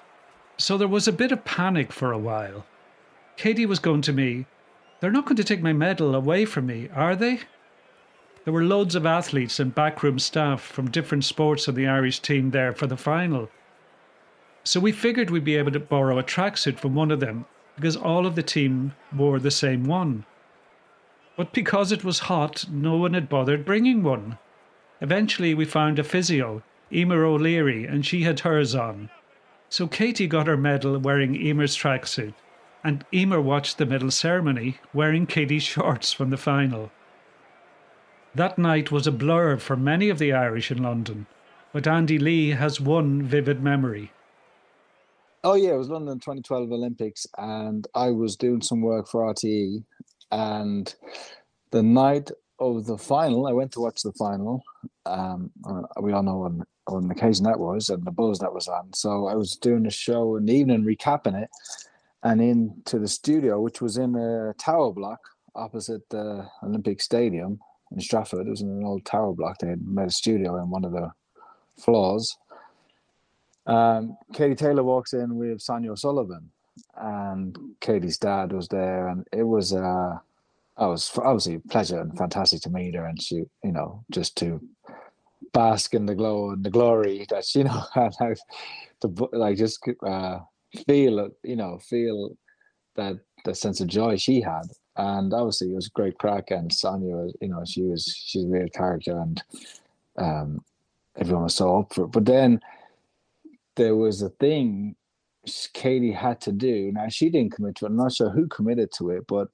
So 0.57 0.79
there 0.79 0.89
was 0.89 1.09
a 1.09 1.13
bit 1.13 1.33
of 1.33 1.45
panic 1.45 1.93
for 1.93 2.13
a 2.13 2.19
while. 2.19 2.65
Katie 3.37 3.67
was 3.67 3.81
going 3.81 4.03
to 4.03 4.13
me, 4.13 4.47
They're 5.01 5.11
not 5.11 5.25
going 5.25 5.37
to 5.37 5.45
take 5.45 5.63
my 5.63 5.73
medal 5.73 6.15
away 6.15 6.45
from 6.45 6.67
me, 6.67 6.89
are 6.95 7.17
they? 7.17 7.41
There 8.45 8.53
were 8.53 8.63
loads 8.63 8.95
of 8.95 9.07
athletes 9.07 9.59
and 9.59 9.75
backroom 9.75 10.19
staff 10.19 10.61
from 10.61 10.91
different 10.91 11.25
sports 11.25 11.67
on 11.67 11.75
the 11.75 11.89
Irish 11.89 12.21
team 12.21 12.51
there 12.51 12.73
for 12.73 12.87
the 12.87 12.97
final. 12.97 13.51
So 14.63 14.81
we 14.81 14.93
figured 14.93 15.31
we'd 15.31 15.45
be 15.45 15.57
able 15.57 15.73
to 15.73 15.81
borrow 15.81 16.19
a 16.19 16.23
tracksuit 16.23 16.79
from 16.79 16.95
one 16.95 17.11
of 17.11 17.21
them 17.21 17.47
because 17.75 17.97
all 17.97 18.27
of 18.27 18.37
the 18.37 18.43
team 18.43 18.95
wore 19.15 19.39
the 19.39 19.51
same 19.51 19.85
one. 19.85 20.25
But 21.37 21.53
because 21.53 21.91
it 21.91 22.05
was 22.05 22.31
hot, 22.31 22.67
no 22.71 22.97
one 22.97 23.15
had 23.15 23.29
bothered 23.29 23.65
bringing 23.65 24.03
one. 24.03 24.39
Eventually, 25.01 25.53
we 25.55 25.65
found 25.65 25.99
a 25.99 26.05
physio, 26.05 26.63
Emer 26.93 27.25
O'Leary, 27.25 27.85
and 27.85 28.07
she 28.07 28.23
had 28.23 28.41
hers 28.41 28.75
on. 28.75 29.11
So 29.75 29.89
Katie 29.89 30.29
got 30.29 30.47
her 30.47 30.57
medal 30.57 30.97
wearing 31.01 31.35
Emer's 31.35 31.77
tracksuit, 31.77 32.35
and 32.85 33.05
Emer 33.13 33.41
watched 33.41 33.77
the 33.77 33.85
medal 33.85 34.13
ceremony 34.13 34.79
wearing 34.93 35.27
Katie's 35.27 35.65
shorts 35.65 36.13
from 36.13 36.31
the 36.31 36.37
final. 36.37 36.93
That 38.37 38.57
night 38.57 38.93
was 38.93 39.09
a 39.09 39.11
blur 39.11 39.57
for 39.57 39.75
many 39.75 40.11
of 40.11 40.21
the 40.21 40.33
Irish 40.33 40.71
in 40.71 40.81
London, 40.81 41.27
but 41.73 41.89
Andy 41.89 42.21
Lee 42.21 42.51
has 42.51 42.81
one 42.81 43.25
vivid 43.25 43.65
memory. 43.65 44.13
Oh 45.43 45.55
yeah, 45.55 45.71
it 45.71 45.79
was 45.79 45.89
London 45.89 46.21
2012 46.21 46.71
Olympics, 46.71 47.27
and 47.37 47.89
I 47.97 48.13
was 48.13 48.37
doing 48.37 48.63
some 48.63 48.81
work 48.81 49.09
for 49.09 49.23
RTE, 49.23 49.83
and 50.31 50.95
the 51.73 51.83
night 51.83 52.31
of 52.59 52.87
the 52.87 52.99
final, 52.99 53.47
I 53.47 53.53
went 53.53 53.73
to 53.73 53.81
watch 53.81 54.03
the 54.03 54.13
final. 54.13 54.63
Um, 55.07 55.51
uh, 55.67 55.83
we 56.01 56.13
all 56.13 56.23
know 56.23 56.65
what 56.87 57.03
an 57.03 57.11
occasion 57.11 57.45
that 57.45 57.59
was, 57.59 57.89
and 57.89 58.05
the 58.05 58.11
buzz 58.11 58.39
that 58.39 58.53
was 58.53 58.69
on. 58.69 58.93
So 58.93 59.27
I 59.27 59.35
was 59.35 59.57
doing 59.57 59.87
a 59.87 59.91
show 59.91 60.37
in 60.37 60.47
the 60.47 60.55
evening, 60.55 60.85
recapping 60.85 61.41
it, 61.41 61.51
and 62.23 62.41
into 62.41 62.99
the 62.99 63.09
studio, 63.09 63.61
which 63.61 63.81
was 63.81 63.97
in 63.97 64.15
a 64.15 64.55
tower 64.55 64.93
block 64.93 65.21
opposite 65.57 66.09
the 66.11 66.49
Olympic 66.63 67.01
Stadium 67.01 67.61
in 67.93 68.01
Stratford. 68.01 68.47
It 68.47 68.51
was 68.51 68.63
in 68.63 68.69
an 68.69 68.85
old 68.85 69.05
tower 69.05 69.33
block. 69.33 69.59
They 69.59 69.69
had 69.69 69.87
made 69.87 70.09
a 70.09 70.11
studio 70.11 70.57
in 70.61 70.71
one 70.71 70.85
of 70.85 70.93
the 70.93 71.13
floors 71.77 72.37
um, 73.67 74.17
Katie 74.33 74.55
Taylor 74.55 74.83
walks 74.83 75.13
in 75.13 75.37
with 75.37 75.61
Sonia 75.61 75.93
O'Sullivan, 75.93 76.51
and 76.97 77.57
Katie's 77.81 78.19
dad 78.19 78.53
was 78.53 78.69
there, 78.69 79.09
and 79.09 79.27
it 79.33 79.43
was 79.43 79.73
uh, 79.73 80.19
I 80.77 80.87
was 80.87 81.11
obviously 81.17 81.57
a 81.57 81.61
pleasure 81.61 82.01
and 82.01 82.17
fantastic 82.17 82.61
to 82.63 82.71
meet 82.71 82.95
her, 82.95 83.07
and 83.07 83.21
she, 83.21 83.45
you 83.63 83.73
know, 83.73 84.05
just 84.11 84.37
to 84.39 84.61
bask 85.53 85.95
in 85.95 86.07
the 86.07 86.15
glow 86.15 86.51
and 86.51 86.65
the 86.65 86.71
glory 86.71 87.27
that 87.31 87.45
she, 87.45 87.61
you 87.61 87.65
know, 87.67 87.83
how 87.95 88.11
to 89.01 89.29
like 89.33 89.57
just 89.57 89.81
uh, 90.07 90.41
feel, 90.87 91.31
you 91.45 91.57
know, 91.57 91.79
feel 91.79 92.37
that 92.97 93.17
the 93.45 93.55
sense 93.55 93.81
of 93.81 93.87
joy 93.87 94.17
she 94.17 94.41
had, 94.41 94.65
and 94.97 95.33
obviously 95.33 95.71
it 95.71 95.77
was 95.77 95.89
great 95.89 96.19
crack, 96.19 96.51
and 96.51 96.73
Sonia, 96.73 97.29
you 97.41 97.49
know, 97.49 97.63
she 97.65 97.83
was 97.83 98.05
she's 98.05 98.45
a 98.45 98.49
real 98.49 98.69
character, 98.69 99.17
and 99.17 99.43
um, 100.19 100.65
everyone 101.17 101.45
was 101.45 101.55
so 101.55 101.81
up 101.81 101.95
for 101.95 102.05
it, 102.05 102.13
but 102.13 102.25
then 102.25 102.61
there 103.77 103.97
was 103.97 104.23
a 104.23 104.29
thing 104.29 104.97
Katie 105.73 106.13
had 106.13 106.41
to 106.43 106.53
do. 106.53 106.91
Now 106.93 107.09
she 107.09 107.29
didn't 107.31 107.53
commit 107.53 107.77
to 107.77 107.85
it. 107.85 107.89
I'm 107.89 107.97
not 107.97 108.13
sure 108.13 108.31
who 108.31 108.47
committed 108.49 108.91
to 108.99 109.11
it, 109.11 109.27
but 109.27 109.49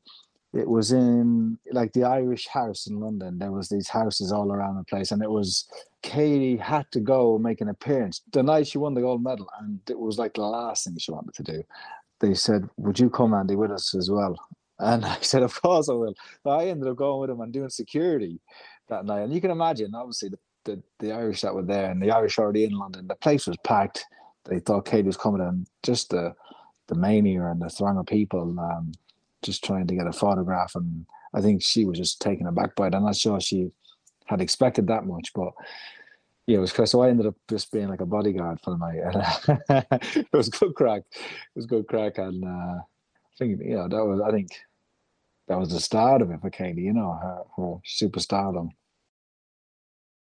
it 0.53 0.69
was 0.69 0.93
in 0.93 1.59
like 1.73 1.93
the 1.93 2.05
Irish 2.05 2.47
House 2.49 2.87
in 2.87 2.99
London. 2.99 3.39
There 3.39 3.53
was 3.53 3.69
these 3.69 3.89
houses 3.89 4.33
all 4.33 4.53
around 4.53 4.77
the 4.77 4.85
place, 4.85 5.13
and 5.13 5.23
it 5.23 5.31
was 5.31 5.69
Katie 6.03 6.57
had 6.57 6.91
to 6.93 7.01
go 7.01 7.39
make 7.39 7.61
an 7.61 7.69
appearance 7.69 8.23
the 8.33 8.43
night 8.43 8.67
she 8.67 8.79
won 8.79 8.95
the 8.95 9.01
gold 9.01 9.23
medal, 9.23 9.49
and 9.61 9.81
it 9.89 9.99
was 9.99 10.19
like 10.19 10.35
the 10.35 10.43
last 10.43 10.85
thing 10.85 10.97
she 10.99 11.13
wanted 11.13 11.35
to 11.35 11.43
do. 11.43 11.63
They 12.21 12.35
said, 12.35 12.69
"Would 12.77 12.99
you 12.99 13.11
come, 13.11 13.35
Andy, 13.35 13.57
with 13.57 13.71
us 13.71 13.95
as 13.95 14.11
well?" 14.11 14.37
And 14.79 15.05
I 15.05 15.19
said, 15.21 15.43
"Of 15.43 15.61
course 15.61 15.89
I 15.89 15.93
will." 15.93 16.15
So 16.43 16.51
I 16.51 16.67
ended 16.67 16.89
up 16.89 16.97
going 16.97 17.21
with 17.21 17.31
him 17.31 17.41
and 17.41 17.53
doing 17.53 17.71
security 17.71 18.41
that 18.89 19.05
night, 19.05 19.23
and 19.23 19.33
you 19.33 19.41
can 19.41 19.51
imagine, 19.51 19.95
obviously, 19.95 20.31
the 20.31 20.39
the, 20.65 20.83
the 20.99 21.13
Irish 21.13 21.41
that 21.43 21.55
were 21.55 21.63
there 21.63 21.91
and 21.91 22.03
the 22.03 22.11
Irish 22.11 22.39
already 22.39 22.65
in 22.65 22.73
London, 22.73 23.07
the 23.07 23.15
place 23.15 23.47
was 23.47 23.57
packed. 23.65 24.05
They 24.45 24.61
thought 24.61 24.87
Katie 24.87 25.07
was 25.07 25.17
coming 25.17 25.41
and 25.41 25.67
just 25.83 26.11
the 26.11 26.35
the 26.89 26.95
mania 26.97 27.47
and 27.47 27.63
the 27.63 27.71
throng 27.71 27.99
of 27.99 28.07
people 28.07 28.59
um, 28.59 28.93
just 29.43 29.65
trying 29.65 29.87
to 29.87 29.95
get 29.95 30.07
a 30.07 30.13
photograph. 30.13 30.75
And 30.75 31.07
I 31.35 31.41
think 31.41 31.63
she 31.63 31.85
was 31.85 31.99
just 31.99 32.21
taken 32.21 32.47
aback 32.47 32.75
by 32.75 32.89
it. 32.89 32.95
I'm 32.95 33.05
not 33.05 33.17
sure 33.17 33.41
she 33.41 33.71
had 34.27 34.41
expected 34.41 34.87
that 34.89 35.07
much, 35.07 35.33
but 35.35 35.53
yeah, 36.47 36.59
it 36.59 36.61
was. 36.61 36.91
So 36.91 37.03
I 37.03 37.11
ended 37.11 37.27
up 37.27 37.37
just 37.49 37.71
being 37.73 37.89
like 37.89 38.01
a 38.01 38.07
bodyguard 38.07 38.61
for 38.61 38.71
the 38.71 38.79
night. 38.79 39.87
it 40.17 40.27
was 40.33 40.49
good 40.49 40.75
crack. 40.75 41.03
It 41.13 41.57
was 41.57 41.67
good 41.67 41.87
crack. 41.87 42.19
And 42.19 42.45
uh, 42.45 42.79
I 42.79 43.37
think, 43.39 43.61
you 43.61 43.77
know, 43.77 43.89
that 43.89 44.05
was, 44.05 44.21
I 44.21 44.31
think 44.31 44.49
that 45.49 45.59
was 45.59 45.71
the 45.71 45.81
start 45.81 46.23
of 46.23 46.31
it 46.31 46.41
for 46.41 46.51
Katie, 46.51 46.83
you 46.83 46.93
know, 46.93 47.19
her, 47.21 47.43
her 47.57 47.77
superstardom. 47.87 48.71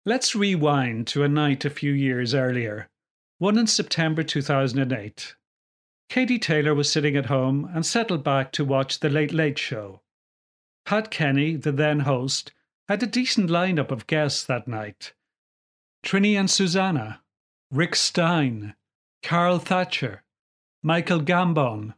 Let's 0.06 0.36
rewind 0.36 1.08
to 1.08 1.24
a 1.24 1.28
night 1.28 1.66
a 1.66 1.70
few 1.70 1.92
years 1.92 2.34
earlier, 2.34 2.90
one 3.40 3.58
in 3.58 3.68
September 3.68 4.24
2008. 4.24 5.36
Katie 6.10 6.40
Taylor 6.40 6.74
was 6.74 6.92
sitting 6.92 7.16
at 7.18 7.26
home 7.26 7.70
and 7.74 7.86
settled 7.86 8.24
back 8.24 8.52
to 8.54 8.66
watch 8.66 9.00
The 9.00 9.10
Late 9.10 9.34
Late 9.34 9.60
Show. 9.60 10.02
Pat 10.86 11.12
Kenny, 11.12 11.56
the 11.56 11.72
then 11.72 12.02
host, 12.02 12.54
had 12.88 13.04
a 13.04 13.08
decent 13.08 13.50
lineup 13.50 13.92
of 13.92 14.08
guests 14.08 14.44
that 14.46 14.68
night. 14.68 15.14
Trinny 16.04 16.40
and 16.40 16.50
Susannah, 16.50 17.22
Rick 17.70 17.96
Stein, 17.96 18.76
Carol 19.22 19.60
Thatcher, 19.60 20.24
Michael 20.82 21.20
Gambon, 21.20 21.96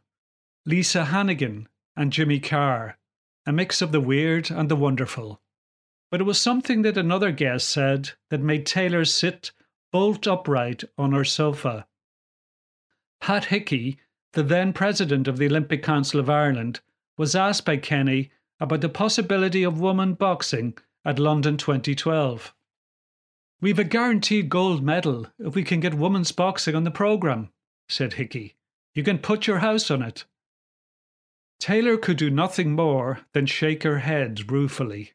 Lisa 0.66 1.04
Hannigan, 1.06 1.68
and 1.94 2.12
Jimmy 2.12 2.40
Carr, 2.40 2.98
a 3.46 3.52
mix 3.52 3.80
of 3.80 3.92
the 3.92 4.00
weird 4.00 4.50
and 4.50 4.68
the 4.68 4.76
wonderful. 4.76 5.40
But 6.10 6.20
it 6.20 6.24
was 6.24 6.40
something 6.40 6.82
that 6.82 6.96
another 6.96 7.30
guest 7.30 7.68
said 7.68 8.10
that 8.30 8.40
made 8.40 8.66
Taylor 8.66 9.04
sit 9.04 9.52
bolt 9.92 10.26
upright 10.26 10.82
on 10.98 11.12
her 11.12 11.24
sofa. 11.24 11.86
Pat 13.20 13.46
Hickey, 13.46 13.98
the 14.32 14.42
then 14.42 14.72
president 14.72 15.28
of 15.28 15.36
the 15.36 15.46
Olympic 15.46 15.82
Council 15.82 16.20
of 16.20 16.30
Ireland, 16.30 16.80
was 17.16 17.36
asked 17.36 17.64
by 17.64 17.76
Kenny 17.76 18.30
about 18.58 18.80
the 18.80 18.88
possibility 18.88 19.62
of 19.62 19.80
women 19.80 20.14
boxing 20.14 20.76
at 21.04 21.18
London 21.18 21.56
2012. 21.56 22.54
We've 23.60 23.78
a 23.78 23.84
guaranteed 23.84 24.48
gold 24.48 24.82
medal 24.82 25.26
if 25.38 25.54
we 25.54 25.64
can 25.64 25.80
get 25.80 25.94
women's 25.94 26.32
boxing 26.32 26.74
on 26.74 26.84
the 26.84 26.90
programme, 26.90 27.50
said 27.88 28.14
Hickey. 28.14 28.56
You 28.94 29.02
can 29.02 29.18
put 29.18 29.46
your 29.46 29.58
house 29.58 29.90
on 29.90 30.02
it. 30.02 30.24
Taylor 31.58 31.98
could 31.98 32.16
do 32.16 32.30
nothing 32.30 32.72
more 32.72 33.20
than 33.34 33.44
shake 33.44 33.82
her 33.82 33.98
head 33.98 34.50
ruefully. 34.50 35.12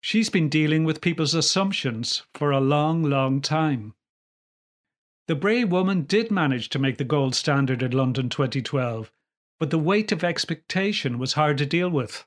She's 0.00 0.28
been 0.28 0.48
dealing 0.48 0.84
with 0.84 1.00
people's 1.00 1.34
assumptions 1.34 2.24
for 2.34 2.50
a 2.50 2.60
long, 2.60 3.04
long 3.04 3.40
time. 3.40 3.94
The 5.28 5.34
Bray 5.34 5.62
woman 5.62 6.04
did 6.04 6.30
manage 6.30 6.70
to 6.70 6.78
make 6.78 6.96
the 6.96 7.04
gold 7.04 7.34
standard 7.34 7.82
at 7.82 7.92
London 7.92 8.30
2012, 8.30 9.12
but 9.58 9.68
the 9.68 9.78
weight 9.78 10.10
of 10.10 10.24
expectation 10.24 11.18
was 11.18 11.34
hard 11.34 11.58
to 11.58 11.66
deal 11.66 11.90
with. 11.90 12.24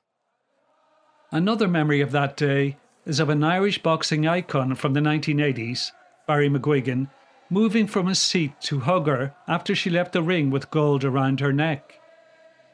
Another 1.32 1.66
memory 1.66 2.00
of 2.00 2.12
that 2.12 2.36
day 2.36 2.76
is 3.04 3.18
of 3.18 3.28
an 3.28 3.42
Irish 3.42 3.82
boxing 3.82 4.28
icon 4.28 4.76
from 4.76 4.92
the 4.92 5.00
1980s, 5.00 5.90
Barry 6.28 6.48
McGuigan, 6.48 7.10
moving 7.50 7.88
from 7.88 8.06
his 8.06 8.20
seat 8.20 8.52
to 8.60 8.78
hug 8.78 9.08
her 9.08 9.34
after 9.48 9.74
she 9.74 9.90
left 9.90 10.12
the 10.12 10.22
ring 10.22 10.50
with 10.50 10.70
gold 10.70 11.02
around 11.02 11.40
her 11.40 11.52
neck. 11.52 11.98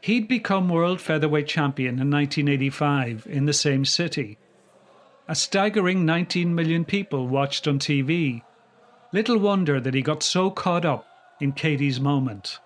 He'd 0.02 0.28
become 0.28 0.68
world 0.68 1.00
featherweight 1.00 1.48
champion 1.48 1.94
in 1.94 2.10
1985 2.10 3.26
in 3.30 3.46
the 3.46 3.54
same 3.54 3.86
city. 3.86 4.36
A 5.26 5.34
staggering 5.34 6.04
19 6.04 6.54
million 6.54 6.84
people 6.84 7.26
watched 7.26 7.66
on 7.66 7.78
TV. 7.78 8.42
Little 9.12 9.38
wonder 9.38 9.80
that 9.80 9.94
he 9.94 10.02
got 10.02 10.22
so 10.22 10.50
caught 10.50 10.84
up 10.84 11.06
in 11.40 11.52
Katie's 11.52 12.00
moment 12.00 12.58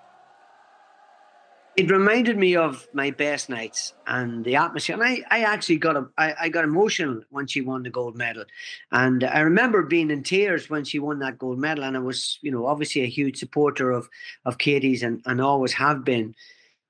it 1.75 1.91
reminded 1.91 2.37
me 2.37 2.55
of 2.55 2.87
my 2.93 3.11
best 3.11 3.49
nights 3.49 3.95
and 4.07 4.45
the 4.45 4.57
atmosphere. 4.57 4.95
And 4.95 5.03
I, 5.03 5.23
I 5.31 5.43
actually 5.45 5.79
got 5.79 5.97
a, 5.97 6.07
I, 6.19 6.35
I 6.43 6.49
got 6.51 6.65
emotional 6.65 7.23
when 7.31 7.47
she 7.47 7.63
won 7.63 7.83
the 7.83 7.91
gold 7.91 8.15
medal, 8.15 8.45
and 8.91 9.25
I 9.25 9.41
remember 9.41 9.83
being 9.83 10.11
in 10.11 10.23
tears 10.23 10.69
when 10.69 10.85
she 10.85 10.99
won 10.99 11.19
that 11.21 11.39
gold 11.39 11.59
medal. 11.59 11.85
And 11.85 11.97
I 11.97 12.01
was, 12.01 12.39
you 12.43 12.51
know, 12.51 12.67
obviously 12.67 13.03
a 13.03 13.07
huge 13.07 13.39
supporter 13.39 13.91
of 13.91 14.09
of 14.45 14.59
Katie's 14.59 15.03
and 15.03 15.23
and 15.25 15.41
always 15.41 15.73
have 15.75 16.05
been. 16.05 16.35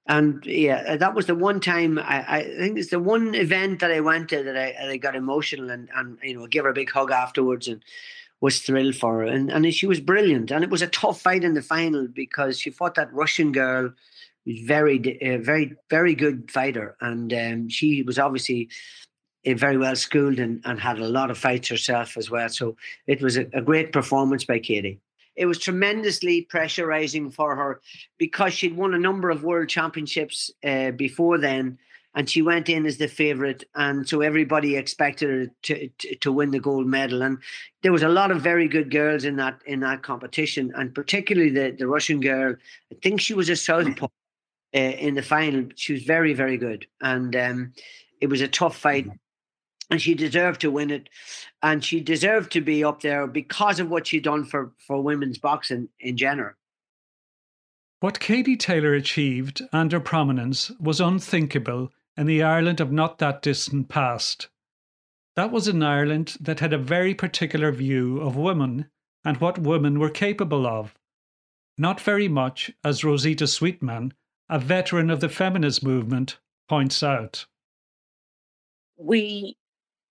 And 0.08 0.44
yeah, 0.44 0.96
that 0.96 1.14
was 1.14 1.26
the 1.26 1.36
one 1.36 1.60
time 1.60 1.96
I, 2.00 2.24
I 2.38 2.42
think 2.42 2.76
it's 2.76 2.90
the 2.90 2.98
one 2.98 3.36
event 3.36 3.78
that 3.80 3.92
I 3.92 4.00
went 4.00 4.30
to 4.30 4.42
that 4.42 4.56
I, 4.56 4.90
I 4.90 4.96
got 4.96 5.14
emotional 5.14 5.70
and 5.70 5.88
and 5.94 6.18
you 6.24 6.34
know 6.34 6.48
give 6.48 6.64
her 6.64 6.70
a 6.70 6.74
big 6.74 6.90
hug 6.90 7.12
afterwards 7.12 7.68
and 7.68 7.84
was 8.42 8.58
thrilled 8.58 8.96
for 8.96 9.20
her. 9.20 9.24
And 9.24 9.50
and 9.50 9.72
she 9.72 9.86
was 9.86 10.00
brilliant. 10.00 10.50
And 10.50 10.62
it 10.62 10.70
was 10.70 10.82
a 10.82 10.88
tough 10.88 11.22
fight 11.22 11.44
in 11.44 11.54
the 11.54 11.62
final 11.62 12.06
because 12.06 12.60
she 12.60 12.68
fought 12.68 12.96
that 12.96 13.12
Russian 13.14 13.52
girl 13.52 13.94
very, 14.46 14.98
uh, 15.22 15.38
very, 15.38 15.76
very 15.88 16.14
good 16.14 16.50
fighter, 16.50 16.96
and 17.00 17.32
um, 17.32 17.68
she 17.68 18.02
was 18.02 18.18
obviously 18.18 18.68
uh, 19.46 19.54
very 19.54 19.76
well 19.76 19.96
schooled 19.96 20.38
and, 20.38 20.60
and 20.64 20.80
had 20.80 20.98
a 20.98 21.08
lot 21.08 21.30
of 21.30 21.38
fights 21.38 21.68
herself 21.68 22.16
as 22.16 22.30
well. 22.30 22.48
So 22.48 22.76
it 23.06 23.22
was 23.22 23.36
a, 23.36 23.46
a 23.52 23.62
great 23.62 23.92
performance 23.92 24.44
by 24.44 24.58
Katie. 24.58 25.00
It 25.34 25.46
was 25.46 25.58
tremendously 25.58 26.46
pressurizing 26.52 27.32
for 27.32 27.56
her 27.56 27.80
because 28.18 28.52
she'd 28.52 28.76
won 28.76 28.94
a 28.94 28.98
number 28.98 29.30
of 29.30 29.44
world 29.44 29.68
championships 29.68 30.50
uh, 30.64 30.90
before 30.90 31.38
then, 31.38 31.78
and 32.14 32.28
she 32.28 32.42
went 32.42 32.68
in 32.68 32.84
as 32.84 32.98
the 32.98 33.08
favorite, 33.08 33.64
and 33.74 34.06
so 34.08 34.20
everybody 34.20 34.76
expected 34.76 35.30
her 35.30 35.46
to, 35.62 35.88
to, 35.88 36.14
to 36.16 36.32
win 36.32 36.50
the 36.50 36.60
gold 36.60 36.86
medal. 36.86 37.22
And 37.22 37.38
there 37.82 37.92
was 37.92 38.02
a 38.02 38.08
lot 38.08 38.30
of 38.30 38.42
very 38.42 38.68
good 38.68 38.90
girls 38.90 39.24
in 39.24 39.36
that 39.36 39.60
in 39.66 39.80
that 39.80 40.02
competition, 40.02 40.72
and 40.74 40.94
particularly 40.94 41.50
the 41.50 41.74
the 41.78 41.86
Russian 41.86 42.20
girl. 42.20 42.54
I 42.92 42.96
think 43.02 43.20
she 43.20 43.34
was 43.34 43.48
a 43.48 43.56
southpaw 43.56 44.08
uh, 44.74 44.78
in 44.78 45.14
the 45.14 45.22
final. 45.22 45.68
She 45.76 45.94
was 45.94 46.02
very, 46.02 46.34
very 46.34 46.58
good, 46.58 46.86
and 47.00 47.34
um, 47.34 47.72
it 48.20 48.28
was 48.28 48.40
a 48.40 48.48
tough 48.48 48.76
fight. 48.76 49.06
Mm-hmm. 49.06 49.16
And 49.90 50.00
she 50.00 50.14
deserved 50.14 50.62
to 50.62 50.70
win 50.70 50.90
it, 50.90 51.10
and 51.62 51.84
she 51.84 52.00
deserved 52.00 52.52
to 52.52 52.62
be 52.62 52.82
up 52.82 53.02
there 53.02 53.26
because 53.26 53.78
of 53.78 53.90
what 53.90 54.06
she'd 54.06 54.24
done 54.24 54.44
for 54.44 54.72
for 54.86 55.02
women's 55.02 55.38
boxing 55.38 55.88
in 56.00 56.16
general. 56.16 56.54
What 58.00 58.18
Katie 58.18 58.56
Taylor 58.56 58.94
achieved 58.94 59.62
and 59.72 59.92
her 59.92 60.00
prominence 60.00 60.72
was 60.80 61.00
unthinkable 61.00 61.92
in 62.16 62.26
the 62.26 62.42
Ireland 62.42 62.80
of 62.80 62.92
not 62.92 63.18
that 63.18 63.42
distant 63.42 63.88
past. 63.88 64.48
That 65.36 65.50
was 65.50 65.68
an 65.68 65.82
Ireland 65.82 66.36
that 66.40 66.60
had 66.60 66.72
a 66.72 66.78
very 66.78 67.14
particular 67.14 67.72
view 67.72 68.20
of 68.20 68.36
women 68.36 68.90
and 69.24 69.38
what 69.38 69.58
women 69.58 69.98
were 69.98 70.10
capable 70.10 70.66
of. 70.66 70.94
Not 71.78 72.00
very 72.00 72.28
much 72.28 72.70
as 72.84 73.04
Rosita 73.04 73.46
Sweetman 73.46 74.12
a 74.52 74.58
veteran 74.58 75.08
of 75.08 75.20
the 75.20 75.30
feminist 75.30 75.82
movement, 75.82 76.38
points 76.68 77.02
out. 77.02 77.46
We 78.98 79.56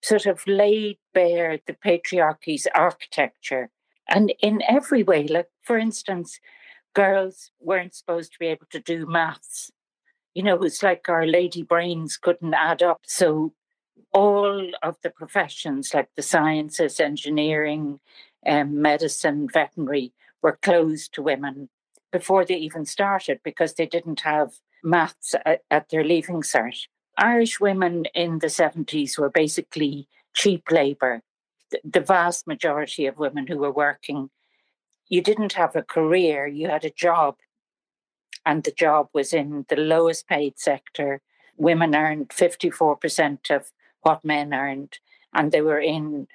sort 0.01 0.25
of 0.25 0.41
laid 0.47 0.97
bare 1.13 1.59
the 1.67 1.73
patriarchy's 1.73 2.67
architecture. 2.73 3.69
And 4.09 4.33
in 4.41 4.63
every 4.67 5.03
way, 5.03 5.27
like 5.27 5.49
for 5.61 5.77
instance, 5.77 6.39
girls 6.95 7.51
weren't 7.59 7.93
supposed 7.93 8.33
to 8.33 8.39
be 8.39 8.47
able 8.47 8.65
to 8.71 8.79
do 8.79 9.05
maths. 9.05 9.71
You 10.33 10.43
know, 10.43 10.61
it's 10.63 10.81
like 10.81 11.09
our 11.09 11.25
lady 11.25 11.63
brains 11.63 12.17
couldn't 12.17 12.53
add 12.53 12.81
up. 12.81 13.01
So 13.05 13.53
all 14.13 14.71
of 14.81 14.97
the 15.03 15.09
professions 15.09 15.93
like 15.93 16.09
the 16.15 16.21
sciences, 16.21 16.99
engineering, 16.99 17.99
um, 18.45 18.81
medicine, 18.81 19.47
veterinary 19.51 20.13
were 20.41 20.57
closed 20.61 21.13
to 21.13 21.21
women 21.21 21.69
before 22.11 22.45
they 22.45 22.55
even 22.55 22.85
started 22.85 23.39
because 23.43 23.73
they 23.73 23.85
didn't 23.85 24.21
have 24.21 24.53
maths 24.83 25.35
at, 25.45 25.61
at 25.69 25.89
their 25.89 26.03
leaving 26.03 26.41
cert. 26.41 26.87
Irish 27.17 27.59
women 27.59 28.05
in 28.15 28.39
the 28.39 28.47
70s 28.47 29.17
were 29.17 29.29
basically 29.29 30.07
cheap 30.33 30.71
labour. 30.71 31.21
The, 31.71 31.79
the 31.83 31.99
vast 32.01 32.47
majority 32.47 33.05
of 33.05 33.17
women 33.17 33.47
who 33.47 33.57
were 33.57 33.71
working, 33.71 34.29
you 35.07 35.21
didn't 35.21 35.53
have 35.53 35.75
a 35.75 35.83
career, 35.83 36.47
you 36.47 36.67
had 36.67 36.85
a 36.85 36.89
job. 36.89 37.35
And 38.45 38.63
the 38.63 38.71
job 38.71 39.09
was 39.13 39.33
in 39.33 39.65
the 39.69 39.75
lowest 39.75 40.27
paid 40.27 40.57
sector. 40.57 41.21
Women 41.57 41.95
earned 41.95 42.29
54% 42.29 43.51
of 43.55 43.71
what 44.01 44.25
men 44.25 44.53
earned, 44.53 44.97
and 45.33 45.51
they 45.51 45.61
were 45.61 45.79
in 45.79 46.27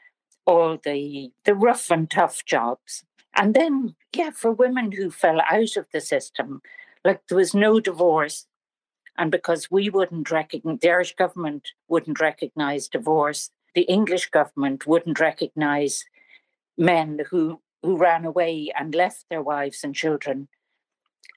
all 0.46 0.78
the, 0.82 1.32
the 1.44 1.54
rough 1.54 1.90
and 1.90 2.08
tough 2.08 2.44
jobs. 2.44 3.04
And 3.34 3.52
then, 3.54 3.96
yeah, 4.14 4.30
for 4.30 4.52
women 4.52 4.92
who 4.92 5.10
fell 5.10 5.40
out 5.50 5.76
of 5.76 5.86
the 5.92 6.00
system, 6.00 6.62
like 7.04 7.26
there 7.28 7.36
was 7.36 7.54
no 7.54 7.80
divorce. 7.80 8.46
And 9.18 9.30
because 9.30 9.70
we 9.70 9.90
wouldn't 9.90 10.30
recognize, 10.30 10.78
the 10.80 10.90
Irish 10.90 11.14
government 11.16 11.68
wouldn't 11.88 12.20
recognize 12.20 12.88
divorce, 12.88 13.50
the 13.74 13.82
English 13.82 14.30
government 14.30 14.86
wouldn't 14.86 15.20
recognize 15.20 16.04
men 16.78 17.20
who, 17.30 17.60
who 17.82 17.96
ran 17.96 18.24
away 18.24 18.72
and 18.78 18.94
left 18.94 19.26
their 19.28 19.42
wives 19.42 19.84
and 19.84 19.94
children. 19.94 20.48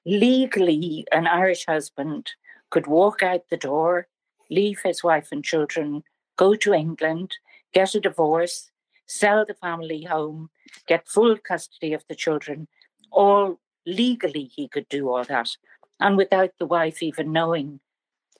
Legally, 0.06 1.06
an 1.12 1.26
Irish 1.26 1.66
husband 1.66 2.30
could 2.70 2.86
walk 2.86 3.22
out 3.22 3.48
the 3.50 3.56
door, 3.56 4.08
leave 4.50 4.80
his 4.82 5.04
wife 5.04 5.28
and 5.30 5.44
children, 5.44 6.02
go 6.36 6.54
to 6.54 6.72
England, 6.72 7.36
get 7.72 7.94
a 7.94 8.00
divorce, 8.00 8.70
sell 9.06 9.44
the 9.46 9.54
family 9.54 10.04
home, 10.04 10.50
get 10.86 11.08
full 11.08 11.36
custody 11.36 11.92
of 11.92 12.04
the 12.08 12.14
children. 12.14 12.68
All 13.10 13.60
legally, 13.86 14.44
he 14.44 14.68
could 14.68 14.88
do 14.88 15.08
all 15.08 15.24
that, 15.24 15.50
and 15.98 16.16
without 16.16 16.52
the 16.58 16.66
wife 16.66 17.02
even 17.02 17.32
knowing. 17.32 17.80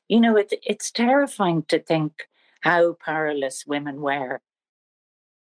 You 0.09 0.21
know, 0.21 0.37
it, 0.37 0.53
it's 0.65 0.91
terrifying 0.91 1.65
to 1.69 1.79
think 1.79 2.29
how 2.63 2.97
powerless 3.05 3.65
women 3.67 4.01
were. 4.01 4.41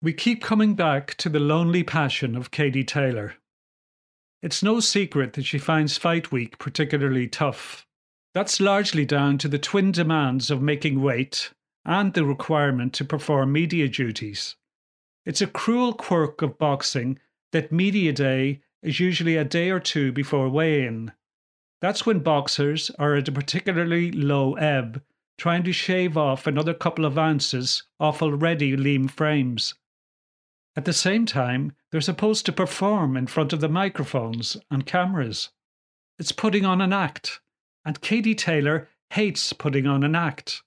We 0.02 0.14
keep 0.14 0.42
coming 0.42 0.76
back 0.76 1.16
to 1.16 1.30
the 1.30 1.40
lonely 1.40 1.84
passion 1.84 2.36
of 2.36 2.52
Katie 2.52 2.84
Taylor. 2.84 3.36
It's 4.44 4.62
no 4.62 4.82
secret 4.82 5.34
that 5.34 5.46
she 5.46 5.58
finds 5.58 5.98
Fight 5.98 6.30
Week 6.30 6.60
particularly 6.60 7.30
tough. 7.30 7.88
That's 8.34 8.60
largely 8.60 9.06
down 9.06 9.38
to 9.38 9.48
the 9.48 9.58
twin 9.58 9.94
demands 9.94 10.52
of 10.52 10.62
making 10.62 11.02
weight 11.02 11.54
and 11.86 12.14
the 12.14 12.26
requirement 12.26 12.92
to 12.96 13.06
perform 13.06 13.54
media 13.54 13.88
duties. 13.88 14.58
It's 15.26 15.42
a 15.42 15.48
cruel 15.48 15.94
quirk 15.94 16.42
of 16.42 16.58
boxing 16.58 17.20
that 17.54 17.72
media 17.72 18.12
day 18.12 18.62
is 18.82 19.00
usually 19.00 19.38
a 19.38 19.46
day 19.46 19.70
or 19.70 19.80
two 19.80 20.12
before 20.12 20.50
weigh 20.50 20.86
in. 20.86 21.14
That's 21.80 22.06
when 22.06 22.20
boxers 22.20 22.92
are 23.00 23.16
at 23.16 23.30
a 23.30 23.32
particularly 23.32 24.12
low 24.12 24.56
ebb, 24.56 25.02
trying 25.38 25.64
to 25.64 25.72
shave 25.72 26.18
off 26.18 26.48
another 26.48 26.74
couple 26.74 27.06
of 27.06 27.18
ounces 27.18 27.84
off 27.98 28.22
already 28.22 28.76
lean 28.76 29.08
frames. 29.08 29.74
At 30.76 30.86
the 30.86 30.94
same 30.94 31.26
time, 31.26 31.74
they're 31.92 32.02
supposed 32.02 32.46
to 32.48 32.52
perform 32.52 33.16
in 33.16 33.28
front 33.28 33.54
of 33.54 33.62
the 33.62 33.70
microphones 33.70 34.58
and 34.72 34.86
cameras. 34.86 35.50
It's 36.18 36.32
putting 36.32 36.66
on 36.66 36.82
an 36.82 36.92
act, 36.92 37.42
and 37.86 38.02
Katie 38.02 38.34
Taylor 38.34 38.90
hates 39.12 39.54
putting 39.54 39.86
on 39.86 40.04
an 40.04 40.16
act. 40.16 40.64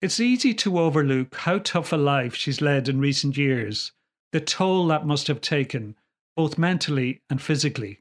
It's 0.00 0.18
easy 0.20 0.54
to 0.54 0.78
overlook 0.78 1.34
how 1.36 1.58
tough 1.58 1.92
a 1.92 1.96
life 1.96 2.34
she's 2.34 2.60
led 2.60 2.88
in 2.88 3.00
recent 3.00 3.36
years, 3.36 3.92
the 4.32 4.40
toll 4.40 4.86
that 4.88 5.06
must 5.06 5.28
have 5.28 5.40
taken, 5.40 5.96
both 6.36 6.58
mentally 6.58 7.20
and 7.30 7.40
physically. 7.40 8.00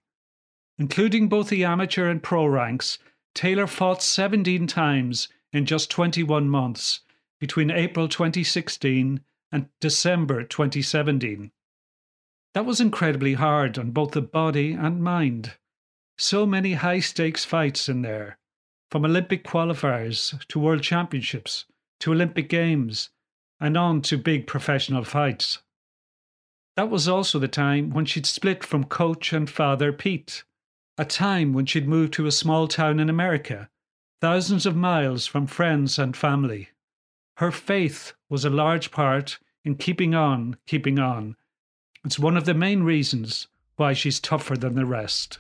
Including 0.80 1.28
both 1.28 1.50
the 1.50 1.64
amateur 1.64 2.10
and 2.10 2.22
pro 2.22 2.46
ranks, 2.46 3.00
Taylor 3.34 3.68
fought 3.68 4.02
17 4.04 4.68
times 4.68 5.28
in 5.54 5.66
just 5.66 5.90
21 5.92 6.50
months 6.50 7.02
between 7.40 7.72
April 7.72 8.08
2016 8.08 9.22
and 9.52 9.70
December 9.80 10.44
2017. 10.44 11.52
That 12.54 12.66
was 12.66 12.82
incredibly 12.82 13.36
hard 13.36 13.78
on 13.78 13.92
both 13.92 14.12
the 14.12 14.22
body 14.22 14.74
and 14.74 15.04
mind. 15.04 15.54
So 16.18 16.46
many 16.46 16.74
high 16.74 17.00
stakes 17.00 17.46
fights 17.46 17.88
in 17.88 18.02
there, 18.02 18.38
from 18.90 19.06
Olympic 19.06 19.44
qualifiers 19.44 20.46
to 20.48 20.60
World 20.60 20.82
Championships 20.82 21.66
to 22.00 22.12
Olympic 22.12 22.50
Games 22.50 23.10
and 23.60 23.78
on 23.78 24.02
to 24.04 24.18
big 24.18 24.48
professional 24.48 25.04
fights. 25.04 25.60
That 26.76 26.90
was 26.90 27.08
also 27.08 27.40
the 27.40 27.48
time 27.48 27.90
when 27.90 28.06
she'd 28.06 28.26
split 28.26 28.64
from 28.64 28.84
coach 28.84 29.34
and 29.34 29.50
father 29.50 29.92
Pete, 29.92 30.44
a 30.98 31.06
time 31.06 31.54
when 31.54 31.66
she'd 31.66 31.88
moved 31.88 32.14
to 32.14 32.28
a 32.28 32.32
small 32.32 32.68
town 32.68 33.00
in 33.00 33.10
America, 33.10 33.70
thousands 34.22 34.66
of 34.66 34.76
miles 34.76 35.26
from 35.26 35.48
friends 35.48 35.98
and 35.98 36.16
family. 36.16 36.70
Her 37.38 37.52
faith 37.52 38.14
was 38.30 38.46
a 38.46 38.50
large 38.50 38.90
part 38.90 39.38
in 39.64 39.76
keeping 39.76 40.16
on, 40.16 40.58
keeping 40.66 40.98
on. 40.98 41.36
It's 42.04 42.18
one 42.18 42.36
of 42.36 42.46
the 42.46 42.56
main 42.56 42.82
reasons 42.82 43.48
why 43.76 43.94
she's 43.94 44.20
tougher 44.20 44.58
than 44.58 44.74
the 44.74 44.88
rest. 44.88 45.38